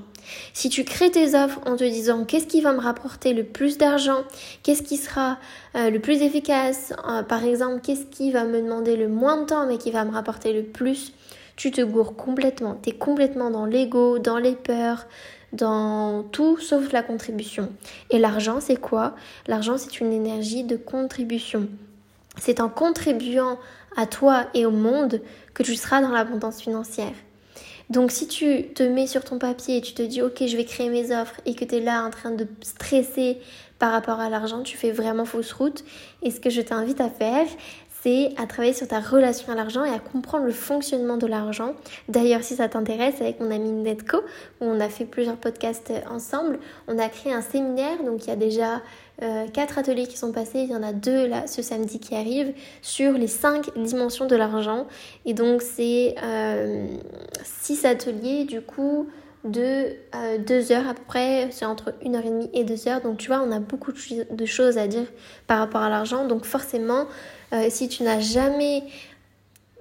Si 0.54 0.70
tu 0.70 0.84
crées 0.84 1.12
tes 1.12 1.36
offres 1.36 1.60
en 1.66 1.76
te 1.76 1.84
disant 1.84 2.26
qu'est-ce 2.26 2.48
qui 2.48 2.62
va 2.62 2.74
me 2.74 2.80
rapporter 2.80 3.34
le 3.34 3.44
plus 3.44 3.78
d'argent, 3.78 4.24
qu'est-ce 4.64 4.84
qui 4.84 4.98
sera 4.98 5.38
euh, 5.76 5.90
le 5.90 6.00
plus 6.00 6.22
efficace, 6.22 6.94
euh, 7.10 7.24
par 7.24 7.44
exemple, 7.44 7.82
qu'est-ce 7.82 8.06
qui 8.06 8.32
va 8.32 8.44
me 8.46 8.62
demander 8.62 8.96
le 8.96 9.08
moins 9.08 9.42
de 9.42 9.46
temps 9.46 9.66
mais 9.66 9.78
qui 9.78 9.92
va 9.92 10.06
me 10.06 10.12
rapporter 10.12 10.54
le 10.54 10.64
plus, 10.64 11.14
tu 11.56 11.72
te 11.72 11.82
gourres 11.82 12.16
complètement. 12.16 12.78
Tu 12.82 12.90
es 12.90 12.94
complètement 12.94 13.52
dans 13.52 13.66
l'ego, 13.66 14.20
dans 14.20 14.38
les 14.38 14.56
peurs, 14.56 15.06
dans 15.54 16.24
tout 16.24 16.58
sauf 16.58 16.92
la 16.92 17.04
contribution. 17.04 17.72
Et 18.10 18.20
l'argent, 18.20 18.60
c'est 18.60 18.80
quoi? 18.80 19.16
L'argent, 19.48 19.78
c'est 19.78 20.00
une 20.00 20.14
énergie 20.14 20.64
de 20.64 20.76
contribution. 20.76 21.68
C'est 22.38 22.62
en 22.62 22.70
contribuant 22.70 23.60
à 23.98 24.06
toi 24.06 24.46
et 24.54 24.66
au 24.66 24.72
monde 24.72 25.22
que 25.54 25.64
tu 25.64 25.76
seras 25.76 26.02
dans 26.02 26.12
l'abondance 26.12 26.62
financière. 26.62 27.14
Donc 27.92 28.12
si 28.12 28.26
tu 28.26 28.68
te 28.74 28.84
mets 28.84 29.06
sur 29.06 29.22
ton 29.26 29.38
papier 29.38 29.76
et 29.76 29.82
tu 29.82 29.94
te 29.94 30.02
dis 30.02 30.22
ok 30.22 30.46
je 30.48 30.56
vais 30.56 30.64
créer 30.64 30.90
mes 30.90 31.14
offres 31.14 31.36
et 31.46 31.56
que 31.56 31.66
tu 31.66 31.76
es 31.76 31.80
là 31.82 32.06
en 32.06 32.10
train 32.10 32.32
de 32.32 32.48
stresser 32.62 33.38
par 33.80 33.92
rapport 33.92 34.22
à 34.22 34.30
l'argent, 34.30 34.62
tu 34.64 34.78
fais 34.78 34.92
vraiment 34.92 35.26
fausse 35.26 35.52
route. 35.52 35.84
Et 36.22 36.32
ce 36.32 36.40
que 36.40 36.50
je 36.50 36.62
t'invite 36.62 37.02
à 37.02 37.10
faire, 37.10 37.48
c'est 38.04 38.34
à 38.38 38.48
travailler 38.48 38.74
sur 38.74 38.88
ta 38.88 39.00
relation 39.00 39.52
à 39.52 39.56
l'argent 39.56 39.84
et 39.84 39.90
à 39.90 40.00
comprendre 40.00 40.46
le 40.46 40.52
fonctionnement 40.52 41.18
de 41.18 41.28
l'argent. 41.28 41.74
D'ailleurs, 42.10 42.44
si 42.44 42.56
ça 42.56 42.68
t'intéresse, 42.68 43.22
avec 43.22 43.40
mon 43.40 43.52
ami 43.52 43.72
Netco, 43.72 44.18
où 44.60 44.66
on 44.66 44.80
a 44.80 44.90
fait 44.90 45.06
plusieurs 45.06 45.38
podcasts 45.38 45.94
ensemble, 46.10 46.60
on 46.88 46.98
a 46.98 47.10
créé 47.10 47.34
un 47.34 47.42
séminaire, 47.42 48.04
donc 48.04 48.26
il 48.26 48.30
y 48.30 48.34
a 48.34 48.36
déjà 48.36 48.82
euh, 49.22 49.46
quatre 49.54 49.78
ateliers 49.78 50.08
qui 50.08 50.18
sont 50.18 50.32
passés, 50.32 50.62
il 50.62 50.72
y 50.72 50.76
en 50.76 50.82
a 50.82 50.94
deux 50.94 51.28
là 51.28 51.46
ce 51.46 51.62
samedi 51.62 52.00
qui 52.00 52.16
arrive, 52.16 52.54
sur 52.82 53.14
les 53.14 53.28
cinq 53.28 53.70
dimensions 53.78 54.26
de 54.26 54.36
l'argent. 54.36 54.88
Et 55.26 55.34
donc 55.34 55.62
c'est 55.62 56.16
euh, 56.24 56.88
six 57.44 57.86
ateliers 57.86 58.46
du 58.46 58.62
coup 58.62 59.08
de 59.44 59.96
euh, 60.16 60.38
deux 60.38 60.72
heures 60.72 60.88
à 60.88 60.94
près, 60.94 61.50
c'est 61.52 61.66
entre 61.66 61.94
une 62.04 62.16
heure 62.16 62.26
et 62.26 62.30
demie 62.30 62.50
et 62.54 62.64
deux 62.64 62.88
heures. 62.88 63.02
Donc 63.02 63.18
tu 63.18 63.28
vois, 63.28 63.42
on 63.42 63.52
a 63.52 63.60
beaucoup 63.60 63.92
de 63.92 64.46
choses 64.46 64.78
à 64.78 64.88
dire 64.88 65.06
par 65.48 65.60
rapport 65.60 65.82
à 65.82 65.90
l'argent. 65.90 66.28
Donc 66.28 66.46
forcément, 66.46 67.08
si 67.70 67.90
tu 67.90 68.04
n'as 68.04 68.22
jamais 68.22 68.84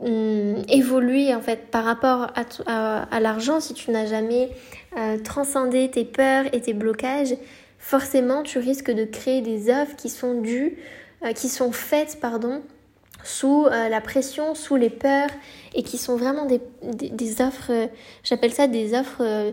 hum, 0.01 0.57
évolué 0.69 1.35
en 1.35 1.41
fait 1.41 1.71
par 1.71 1.85
rapport 1.85 2.33
à, 2.67 3.21
l'argent, 3.21 3.61
si 3.61 3.75
tu 3.75 3.91
n'as 3.91 4.07
jamais 4.07 4.51
transcendé 5.25 5.91
tes 5.91 6.05
peurs 6.05 6.47
et 6.53 6.61
tes 6.61 6.73
blocages, 6.73 7.35
forcément 7.81 8.43
tu 8.43 8.59
risques 8.59 8.91
de 8.91 9.05
créer 9.05 9.41
des 9.41 9.71
offres 9.71 9.97
qui 9.97 10.09
sont 10.09 10.41
dues, 10.41 10.79
euh, 11.25 11.33
qui 11.33 11.49
sont 11.49 11.73
faites, 11.73 12.19
pardon, 12.21 12.63
sous 13.25 13.67
euh, 13.67 13.89
la 13.89 14.01
pression, 14.01 14.55
sous 14.55 14.77
les 14.77 14.91
peurs 14.91 15.31
et 15.75 15.83
qui 15.83 15.99
sont 15.99 16.17
vraiment 16.17 16.47
des, 16.47 16.61
des, 16.83 17.41
offres, 17.43 17.71
euh, 17.71 17.87
j'appelle 18.25 18.53
ça 18.53 18.67
des 18.67 18.95
offres 18.95 19.53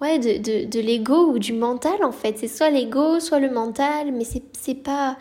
ouais, 0.00 0.18
de, 0.18 0.38
de, 0.38 0.66
de 0.66 0.80
l'ego 0.80 1.32
ou 1.32 1.38
du 1.38 1.52
mental 1.52 2.04
en 2.04 2.12
fait. 2.12 2.38
C'est 2.38 2.48
soit 2.48 2.70
l'ego, 2.70 3.20
soit 3.20 3.40
le 3.40 3.50
mental, 3.50 4.12
mais 4.12 4.24
c'est 4.24 4.74
pas, 4.74 5.16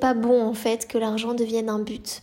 pas 0.00 0.14
bon 0.14 0.42
en 0.42 0.54
fait 0.54 0.86
que 0.86 0.98
l'argent 0.98 1.34
devienne 1.34 1.68
un 1.68 1.80
but. 1.80 2.22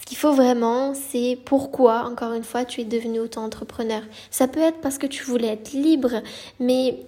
Ce 0.00 0.06
qu'il 0.06 0.18
faut 0.18 0.32
vraiment, 0.32 0.94
c'est 0.94 1.36
pourquoi, 1.44 2.04
encore 2.04 2.32
une 2.32 2.44
fois, 2.44 2.64
tu 2.64 2.80
es 2.80 2.84
devenu 2.84 3.18
auto-entrepreneur. 3.18 4.02
Ça 4.30 4.46
peut 4.46 4.60
être 4.60 4.80
parce 4.80 4.98
que 4.98 5.06
tu 5.08 5.24
voulais 5.24 5.48
être 5.48 5.72
libre, 5.72 6.22
mais 6.60 7.00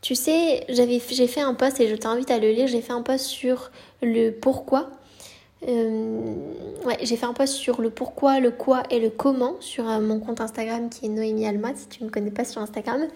tu 0.00 0.14
sais, 0.14 0.64
j'ai 0.68 1.26
fait 1.26 1.40
un 1.40 1.52
post 1.52 1.80
et 1.80 1.88
je 1.88 1.96
t'invite 1.96 2.30
à 2.30 2.38
le 2.38 2.50
lire, 2.50 2.66
j'ai 2.66 2.80
fait 2.80 2.92
un 2.92 3.02
post 3.02 3.26
sur 3.26 3.70
le 4.02 4.30
pourquoi. 4.30 4.90
Euh, 5.62 6.34
ouais, 6.84 6.98
j'ai 7.02 7.16
fait 7.16 7.26
un 7.26 7.32
post 7.32 7.54
sur 7.54 7.80
le 7.80 7.90
pourquoi, 7.90 8.40
le 8.40 8.50
quoi 8.50 8.82
et 8.90 9.00
le 9.00 9.10
comment 9.10 9.56
sur 9.60 9.88
euh, 9.88 10.00
mon 10.00 10.20
compte 10.20 10.40
Instagram 10.40 10.90
qui 10.90 11.06
est 11.06 11.08
Noémie 11.08 11.46
Alma, 11.46 11.74
si 11.74 11.88
tu 11.88 12.02
ne 12.02 12.08
me 12.08 12.12
connais 12.12 12.30
pas 12.30 12.44
sur 12.44 12.60
Instagram. 12.60 13.06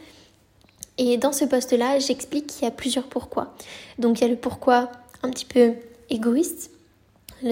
Et 0.99 1.17
dans 1.17 1.33
ce 1.33 1.45
post-là, 1.45 1.99
j'explique 1.99 2.47
qu'il 2.47 2.65
y 2.65 2.67
a 2.67 2.71
plusieurs 2.71 3.05
pourquoi. 3.05 3.55
Donc 3.99 4.21
il 4.21 4.23
y 4.23 4.27
a 4.27 4.29
le 4.29 4.37
pourquoi 4.37 4.91
un 5.23 5.31
petit 5.31 5.45
peu 5.45 5.75
égoïste. 6.09 6.71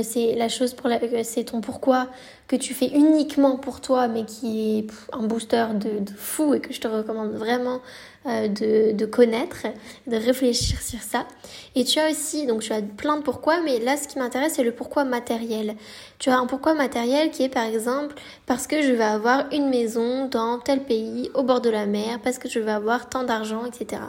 C'est 0.02 0.34
la 0.34 0.48
chose 0.48 0.74
pour 0.74 0.88
la, 0.88 0.98
c'est 1.24 1.44
ton 1.44 1.60
pourquoi 1.60 2.08
que 2.48 2.56
tu 2.56 2.72
fais 2.72 2.88
uniquement 2.88 3.56
pour 3.56 3.82
toi, 3.82 4.08
mais 4.08 4.24
qui 4.24 4.78
est 4.78 4.86
un 5.12 5.24
booster 5.24 5.66
de, 5.74 6.10
fou 6.16 6.54
et 6.54 6.60
que 6.60 6.72
je 6.72 6.80
te 6.80 6.88
recommande 6.88 7.32
vraiment 7.32 7.80
euh, 8.26 8.48
de, 8.48 8.92
de, 8.92 9.06
connaître, 9.06 9.66
de 10.06 10.16
réfléchir 10.16 10.80
sur 10.80 11.00
ça. 11.00 11.26
Et 11.74 11.84
tu 11.84 11.98
as 11.98 12.10
aussi, 12.10 12.46
donc 12.46 12.62
tu 12.62 12.72
as 12.72 12.80
plein 12.80 13.18
de 13.18 13.22
pourquoi, 13.22 13.60
mais 13.60 13.78
là 13.80 13.98
ce 13.98 14.08
qui 14.08 14.18
m'intéresse 14.18 14.54
c'est 14.56 14.64
le 14.64 14.72
pourquoi 14.72 15.04
matériel. 15.04 15.76
Tu 16.18 16.30
as 16.30 16.38
un 16.38 16.46
pourquoi 16.46 16.74
matériel 16.74 17.30
qui 17.30 17.42
est 17.42 17.48
par 17.50 17.64
exemple 17.64 18.14
parce 18.46 18.66
que 18.66 18.80
je 18.80 18.92
vais 18.92 19.04
avoir 19.04 19.44
une 19.52 19.68
maison 19.68 20.26
dans 20.26 20.58
tel 20.58 20.82
pays 20.82 21.30
au 21.34 21.42
bord 21.42 21.60
de 21.60 21.70
la 21.70 21.84
mer, 21.84 22.18
parce 22.24 22.38
que 22.38 22.48
je 22.48 22.60
vais 22.60 22.72
avoir 22.72 23.10
tant 23.10 23.24
d'argent, 23.24 23.66
etc. 23.66 24.02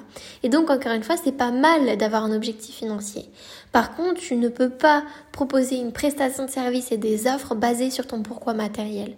Et 0.44 0.50
donc 0.50 0.70
encore 0.70 0.94
une 0.94 1.04
fois, 1.04 1.18
c'est 1.22 1.34
pas 1.34 1.52
mal 1.52 1.98
d'avoir 1.98 2.24
un 2.24 2.32
objectif 2.32 2.76
financier. 2.76 3.30
Par 3.72 3.96
contre, 3.96 4.20
tu 4.20 4.36
ne 4.36 4.50
peux 4.50 4.70
pas 4.70 5.04
proposer 5.32 5.76
une 5.76 5.92
prestation 5.92 6.46
de 6.46 6.50
service 6.50 6.92
et 6.92 6.98
des 6.98 7.28
offres 7.28 7.54
basées 7.54 7.92
sur 7.92 8.08
ton 8.08 8.24
pourquoi 8.30 8.54
matériel. 8.54 9.18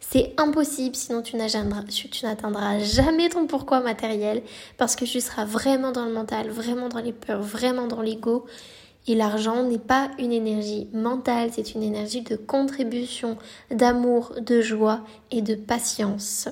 C'est 0.00 0.34
impossible, 0.38 0.96
sinon 0.96 1.22
tu 1.22 1.36
n'atteindras 1.36 2.78
jamais 2.80 3.28
ton 3.28 3.46
pourquoi 3.46 3.78
matériel 3.78 4.42
parce 4.76 4.96
que 4.96 5.04
tu 5.04 5.20
seras 5.20 5.44
vraiment 5.44 5.92
dans 5.92 6.04
le 6.04 6.12
mental, 6.12 6.50
vraiment 6.50 6.88
dans 6.88 6.98
les 6.98 7.12
peurs, 7.12 7.42
vraiment 7.42 7.86
dans 7.86 8.02
l'ego. 8.02 8.44
Et 9.06 9.14
l'argent 9.14 9.62
n'est 9.62 9.78
pas 9.78 10.10
une 10.18 10.32
énergie 10.32 10.88
mentale, 10.92 11.50
c'est 11.52 11.74
une 11.74 11.84
énergie 11.84 12.22
de 12.22 12.34
contribution, 12.34 13.38
d'amour, 13.70 14.32
de 14.40 14.60
joie 14.60 15.04
et 15.30 15.42
de 15.42 15.54
patience. 15.54 16.48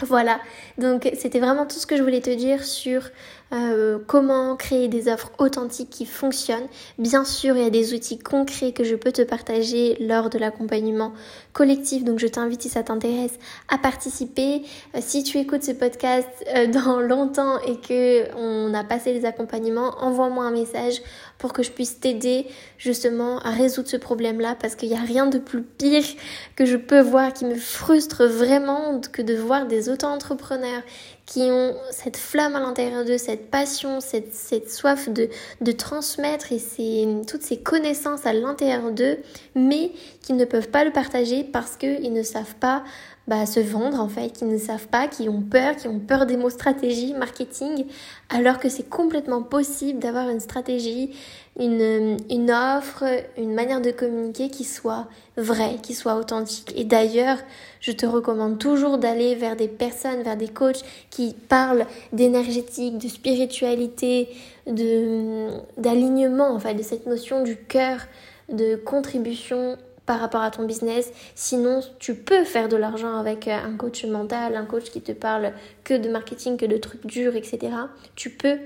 Voilà, 0.00 0.40
donc 0.76 1.08
c'était 1.16 1.40
vraiment 1.40 1.66
tout 1.66 1.78
ce 1.78 1.86
que 1.86 1.96
je 1.96 2.02
voulais 2.02 2.20
te 2.20 2.34
dire 2.34 2.64
sur 2.64 3.08
euh, 3.52 3.98
comment 4.06 4.56
créer 4.56 4.88
des 4.88 5.08
offres 5.08 5.30
authentiques 5.38 5.90
qui 5.90 6.04
fonctionnent. 6.04 6.66
Bien 6.98 7.24
sûr, 7.24 7.56
il 7.56 7.62
y 7.62 7.66
a 7.66 7.70
des 7.70 7.94
outils 7.94 8.18
concrets 8.18 8.72
que 8.72 8.82
je 8.82 8.96
peux 8.96 9.12
te 9.12 9.22
partager 9.22 9.96
lors 10.00 10.30
de 10.30 10.38
l'accompagnement 10.38 11.12
collectif, 11.52 12.02
donc 12.02 12.18
je 12.18 12.26
t'invite 12.26 12.62
si 12.62 12.68
ça 12.68 12.82
t'intéresse 12.82 13.38
à 13.68 13.78
participer. 13.78 14.62
Euh, 14.94 14.98
si 15.00 15.22
tu 15.22 15.38
écoutes 15.38 15.62
ce 15.62 15.72
podcast 15.72 16.28
euh, 16.56 16.66
dans 16.84 17.00
longtemps 17.00 17.60
et 17.60 17.76
que 17.76 18.34
on 18.36 18.74
a 18.74 18.82
passé 18.82 19.12
les 19.12 19.24
accompagnements, 19.24 19.94
envoie-moi 20.00 20.44
un 20.44 20.50
message 20.50 21.00
pour 21.38 21.52
que 21.52 21.62
je 21.62 21.70
puisse 21.70 22.00
t'aider 22.00 22.46
justement 22.78 23.38
à 23.40 23.50
résoudre 23.50 23.88
ce 23.88 23.96
problème-là 23.96 24.56
parce 24.60 24.74
qu'il 24.74 24.88
n'y 24.88 24.96
a 24.96 25.00
rien 25.00 25.26
de 25.26 25.38
plus 25.38 25.62
pire 25.62 26.04
que 26.56 26.64
je 26.64 26.76
peux 26.76 27.00
voir 27.00 27.32
qui 27.32 27.44
me 27.44 27.54
frustre 27.54 28.24
vraiment 28.24 29.00
que 29.00 29.22
de 29.22 29.34
voir 29.34 29.66
des 29.66 29.88
auto-entrepreneurs 29.88 30.82
qui 31.26 31.40
ont 31.42 31.74
cette 31.90 32.16
flamme 32.16 32.54
à 32.54 32.60
l'intérieur 32.60 33.04
d'eux, 33.04 33.18
cette 33.18 33.50
passion, 33.50 34.00
cette, 34.00 34.32
cette 34.32 34.70
soif 34.70 35.08
de, 35.08 35.28
de 35.60 35.72
transmettre 35.72 36.52
et 36.52 36.60
ces, 36.60 37.06
toutes 37.28 37.42
ces 37.42 37.58
connaissances 37.58 38.26
à 38.26 38.32
l'intérieur 38.32 38.92
d'eux, 38.92 39.18
mais 39.56 39.90
qui 40.22 40.32
ne 40.32 40.44
peuvent 40.44 40.70
pas 40.70 40.84
le 40.84 40.92
partager 40.92 41.42
parce 41.42 41.76
qu'ils 41.76 42.12
ne 42.12 42.22
savent 42.22 42.54
pas 42.54 42.84
bah, 43.26 43.44
se 43.44 43.58
vendre 43.58 44.00
en 44.00 44.08
fait, 44.08 44.30
qui 44.30 44.44
ne 44.44 44.56
savent 44.56 44.86
pas, 44.86 45.08
qui 45.08 45.28
ont 45.28 45.42
peur, 45.42 45.74
qui 45.74 45.88
ont 45.88 45.98
peur 45.98 46.26
des 46.26 46.36
mots 46.36 46.50
stratégie, 46.50 47.12
marketing, 47.12 47.86
alors 48.28 48.58
que 48.60 48.68
c'est 48.68 48.88
complètement 48.88 49.42
possible 49.42 49.98
d'avoir 49.98 50.28
une 50.28 50.38
stratégie, 50.38 51.10
une, 51.58 52.18
une 52.30 52.50
offre, 52.50 53.04
une 53.38 53.54
manière 53.54 53.80
de 53.80 53.90
communiquer 53.90 54.50
qui 54.50 54.64
soit 54.64 55.06
vraie, 55.36 55.76
qui 55.82 55.94
soit 55.94 56.16
authentique. 56.16 56.72
Et 56.76 56.84
d'ailleurs, 56.84 57.38
je 57.80 57.92
te 57.92 58.04
recommande 58.04 58.58
toujours 58.58 58.98
d'aller 58.98 59.34
vers 59.34 59.56
des 59.56 59.68
personnes, 59.68 60.22
vers 60.22 60.36
des 60.36 60.48
coachs 60.48 60.84
qui 61.10 61.34
parlent 61.48 61.86
d'énergétique, 62.12 62.98
de 62.98 63.08
spiritualité, 63.08 64.28
de 64.66 65.48
d'alignement, 65.78 66.50
en 66.50 66.58
fait, 66.58 66.74
de 66.74 66.82
cette 66.82 67.06
notion 67.06 67.42
du 67.42 67.56
cœur, 67.56 68.00
de 68.50 68.76
contribution 68.76 69.76
par 70.06 70.20
rapport 70.20 70.42
à 70.42 70.50
ton 70.50 70.64
business. 70.64 71.12
Sinon, 71.34 71.80
tu 71.98 72.14
peux 72.14 72.44
faire 72.44 72.68
de 72.68 72.76
l'argent 72.76 73.18
avec 73.18 73.48
euh, 73.48 73.52
un 73.52 73.76
coach 73.76 74.04
mental, 74.04 74.56
un 74.56 74.64
coach 74.64 74.84
qui 74.84 75.02
te 75.02 75.12
parle 75.12 75.52
que 75.84 75.94
de 75.94 76.08
marketing, 76.08 76.56
que 76.56 76.66
de 76.66 76.76
trucs 76.76 77.04
durs, 77.06 77.34
etc. 77.36 77.72
Tu 78.14 78.30
peux. 78.30 78.58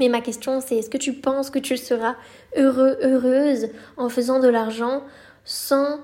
Mais 0.00 0.08
ma 0.08 0.20
question, 0.20 0.60
c'est 0.60 0.76
est-ce 0.76 0.90
que 0.90 0.98
tu 0.98 1.12
penses 1.12 1.50
que 1.50 1.58
tu 1.58 1.76
seras 1.76 2.16
heureux, 2.56 2.98
heureuse 3.02 3.68
en 3.96 4.08
faisant 4.08 4.40
de 4.40 4.48
l'argent 4.48 5.02
sans 5.44 6.00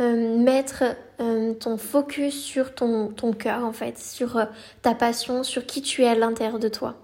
euh, 0.00 0.36
mettre 0.38 0.84
euh, 1.20 1.54
ton 1.54 1.76
focus 1.76 2.40
sur 2.40 2.74
ton, 2.74 3.08
ton 3.08 3.32
cœur, 3.32 3.64
en 3.64 3.72
fait, 3.72 3.98
sur 3.98 4.46
ta 4.82 4.94
passion, 4.94 5.42
sur 5.42 5.66
qui 5.66 5.82
tu 5.82 6.02
es 6.02 6.08
à 6.08 6.14
l'intérieur 6.14 6.58
de 6.58 6.68
toi? 6.68 6.96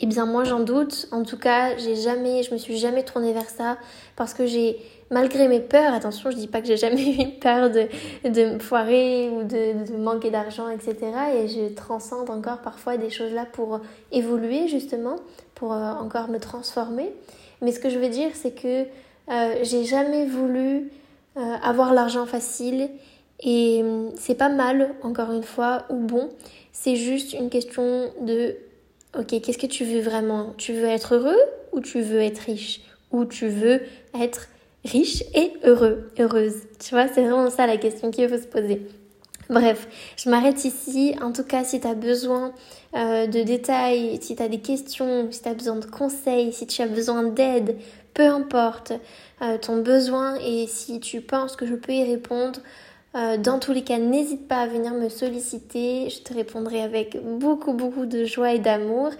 Eh 0.00 0.06
bien, 0.06 0.26
moi, 0.26 0.44
j'en 0.44 0.60
doute. 0.60 1.08
En 1.12 1.22
tout 1.22 1.38
cas, 1.38 1.76
j'ai 1.76 1.96
jamais, 1.96 2.42
je 2.42 2.52
me 2.52 2.58
suis 2.58 2.76
jamais 2.76 3.04
tournée 3.04 3.32
vers 3.32 3.48
ça 3.48 3.78
parce 4.16 4.34
que 4.34 4.46
j'ai 4.46 4.78
malgré 5.10 5.48
mes 5.48 5.60
peurs, 5.60 5.94
attention, 5.94 6.30
je 6.30 6.36
dis 6.36 6.48
pas 6.48 6.60
que 6.60 6.66
j'ai 6.66 6.76
jamais 6.76 7.14
eu 7.22 7.38
peur 7.38 7.70
de, 7.70 7.88
de 8.28 8.54
me 8.54 8.58
foirer 8.58 9.30
ou 9.30 9.44
de 9.44 9.96
manquer 9.96 10.30
d'argent, 10.30 10.68
etc. 10.68 10.96
Et 11.36 11.48
je 11.48 11.74
transcende 11.74 12.30
encore 12.30 12.58
parfois 12.58 12.96
des 12.96 13.10
choses 13.10 13.32
là 13.32 13.46
pour 13.46 13.80
évoluer 14.12 14.68
justement, 14.68 15.16
pour 15.56 15.72
euh, 15.72 15.92
encore 15.92 16.28
me 16.28 16.38
transformer. 16.38 17.12
Mais 17.60 17.72
ce 17.72 17.80
que 17.80 17.90
je 17.90 17.98
veux 17.98 18.08
dire, 18.08 18.30
c'est 18.34 18.52
que 18.52 18.84
euh, 19.28 19.54
j'ai 19.62 19.84
jamais 19.84 20.26
voulu 20.26 20.92
euh, 21.36 21.40
avoir 21.62 21.92
l'argent 21.92 22.26
facile 22.26 22.90
et 23.40 23.82
hum, 23.82 24.12
c'est 24.16 24.36
pas 24.36 24.48
mal, 24.48 24.94
encore 25.02 25.32
une 25.32 25.42
fois, 25.42 25.84
ou 25.90 25.96
bon. 25.96 26.28
C'est 26.72 26.96
juste 26.96 27.32
une 27.32 27.50
question 27.50 28.10
de, 28.20 28.56
ok, 29.18 29.40
qu'est-ce 29.40 29.58
que 29.58 29.66
tu 29.66 29.84
veux 29.84 30.00
vraiment? 30.00 30.54
Tu 30.58 30.72
veux 30.72 30.86
être 30.86 31.16
heureux 31.16 31.40
ou 31.72 31.80
tu 31.80 32.00
veux 32.00 32.20
être 32.20 32.38
riche? 32.38 32.82
Ou 33.10 33.24
tu 33.24 33.48
veux 33.48 33.80
être 34.20 34.48
riche 34.84 35.22
et 35.34 35.52
heureux, 35.64 36.10
heureuse? 36.18 36.54
Tu 36.78 36.90
vois, 36.94 37.08
c'est 37.08 37.22
vraiment 37.22 37.50
ça 37.50 37.66
la 37.66 37.78
question 37.78 38.10
qu'il 38.10 38.28
faut 38.28 38.38
se 38.38 38.46
poser. 38.46 38.82
Bref, 39.48 39.86
je 40.16 40.28
m'arrête 40.28 40.64
ici. 40.64 41.14
En 41.22 41.32
tout 41.32 41.44
cas, 41.44 41.62
si 41.64 41.80
tu 41.80 41.86
as 41.86 41.94
besoin 41.94 42.52
euh, 42.94 43.26
de 43.26 43.42
détails, 43.42 44.18
si 44.20 44.34
tu 44.34 44.42
as 44.42 44.48
des 44.48 44.60
questions, 44.60 45.28
si 45.30 45.42
tu 45.42 45.48
as 45.48 45.54
besoin 45.54 45.76
de 45.76 45.86
conseils, 45.86 46.52
si 46.52 46.66
tu 46.66 46.82
as 46.82 46.88
besoin 46.88 47.22
d'aide, 47.22 47.76
peu 48.14 48.26
importe 48.26 48.92
euh, 49.42 49.58
ton 49.58 49.82
besoin 49.82 50.36
et 50.36 50.66
si 50.66 50.98
tu 51.00 51.20
penses 51.20 51.54
que 51.54 51.66
je 51.66 51.74
peux 51.74 51.92
y 51.92 52.04
répondre, 52.04 52.60
euh, 53.16 53.36
dans 53.38 53.58
tous 53.58 53.72
les 53.72 53.82
cas, 53.82 53.98
n'hésite 53.98 54.46
pas 54.46 54.58
à 54.58 54.66
venir 54.66 54.92
me 54.92 55.08
solliciter. 55.08 56.10
Je 56.10 56.22
te 56.22 56.34
répondrai 56.34 56.82
avec 56.82 57.16
beaucoup, 57.22 57.72
beaucoup 57.72 58.04
de 58.04 58.24
joie 58.24 58.52
et 58.52 58.58
d'amour. 58.58 59.10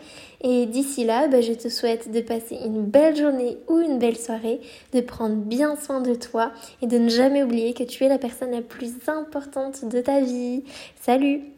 Et 0.43 0.67
d'ici 0.67 1.05
là, 1.05 1.29
bah, 1.29 1.41
je 1.41 1.55
te 1.55 1.69
souhaite 1.69 2.11
de 2.13 2.21
passer 2.21 2.59
une 2.65 2.83
belle 2.85 3.17
journée 3.17 3.57
ou 3.69 3.79
une 3.79 3.99
belle 3.99 4.19
soirée, 4.19 4.61
de 4.93 5.01
prendre 5.01 5.37
bien 5.37 5.77
soin 5.77 6.01
de 6.01 6.15
toi 6.15 6.53
et 6.83 6.87
de 6.87 6.99
ne 6.99 7.09
jamais 7.09 7.43
oublier 7.43 7.73
que 7.73 7.85
tu 7.85 8.05
es 8.05 8.09
la 8.09 8.19
personne 8.19 8.51
la 8.51 8.63
plus 8.63 8.93
importante 9.09 9.87
de 9.87 10.01
ta 10.01 10.21
vie. 10.21 10.63
Salut 11.01 11.56